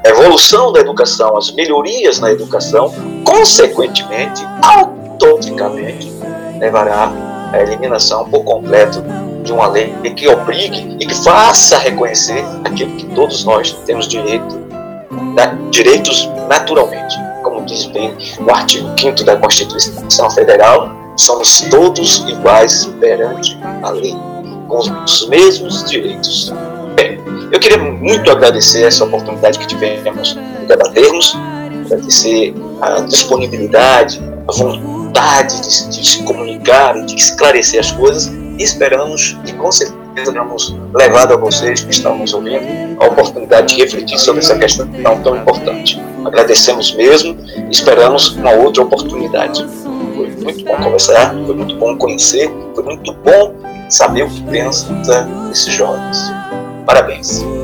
evolução 0.09 0.71
da 0.71 0.79
educação, 0.79 1.37
as 1.37 1.51
melhorias 1.51 2.19
na 2.19 2.31
educação, 2.31 2.93
consequentemente, 3.25 4.45
automaticamente, 4.61 6.11
levará 6.59 7.11
à 7.51 7.61
eliminação 7.61 8.29
por 8.29 8.43
completo 8.43 9.03
de 9.43 9.51
uma 9.51 9.67
lei 9.67 9.93
que 10.15 10.27
obrigue 10.27 10.97
e 10.99 11.05
que 11.05 11.15
faça 11.23 11.77
reconhecer 11.77 12.43
aquilo 12.63 12.95
que 12.95 13.05
todos 13.13 13.43
nós 13.43 13.73
temos 13.85 14.07
direito, 14.07 14.55
né, 15.35 15.57
direitos 15.69 16.29
naturalmente, 16.47 17.15
como 17.43 17.65
diz 17.65 17.85
bem 17.87 18.15
o 18.39 18.49
artigo 18.51 18.89
5 18.99 19.23
da 19.23 19.35
Constituição 19.35 20.29
Federal, 20.31 20.89
somos 21.17 21.61
todos 21.69 22.25
iguais 22.27 22.85
perante 22.99 23.57
a 23.81 23.89
lei, 23.89 24.15
com 24.67 24.77
os 24.77 25.27
mesmos 25.27 25.83
direitos. 25.89 26.53
Eu 27.53 27.59
queria 27.59 27.77
muito 27.77 28.31
agradecer 28.31 28.81
essa 28.81 29.05
oportunidade 29.05 29.59
que 29.59 29.67
tivemos 29.67 30.33
de 30.33 30.65
debatermos, 30.65 31.37
agradecer 31.85 32.51
a 32.81 33.01
disponibilidade, 33.01 34.19
a 34.47 34.51
vontade 34.51 35.61
de, 35.61 35.89
de 35.89 36.03
se 36.03 36.23
comunicar 36.23 36.97
e 36.97 37.05
de 37.05 37.13
esclarecer 37.13 37.79
as 37.79 37.91
coisas 37.91 38.25
e 38.57 38.63
esperamos 38.63 39.37
que 39.45 39.53
com 39.53 39.71
certeza 39.71 40.31
tenhamos 40.31 40.75
levado 40.95 41.35
a 41.35 41.37
vocês 41.37 41.83
que 41.83 41.91
estão 41.91 42.17
nos 42.17 42.33
ouvindo 42.33 42.97
a 42.99 43.05
oportunidade 43.05 43.75
de 43.75 43.83
refletir 43.83 44.17
sobre 44.17 44.41
essa 44.41 44.57
questão 44.57 44.89
tão 45.23 45.37
importante. 45.37 46.01
Agradecemos 46.25 46.95
mesmo 46.95 47.37
e 47.55 47.69
esperamos 47.69 48.29
uma 48.29 48.49
outra 48.49 48.81
oportunidade. 48.81 49.63
Foi 50.15 50.27
muito 50.27 50.65
bom 50.65 50.75
conversar, 50.77 51.35
foi 51.45 51.55
muito 51.55 51.75
bom 51.75 51.95
conhecer, 51.97 52.51
foi 52.73 52.83
muito 52.83 53.13
bom 53.13 53.53
saber 53.89 54.23
o 54.23 54.27
que 54.27 54.41
pensa 54.41 54.91
desses 55.47 55.71
jovens. 55.71 56.17
Parabéns. 56.85 57.62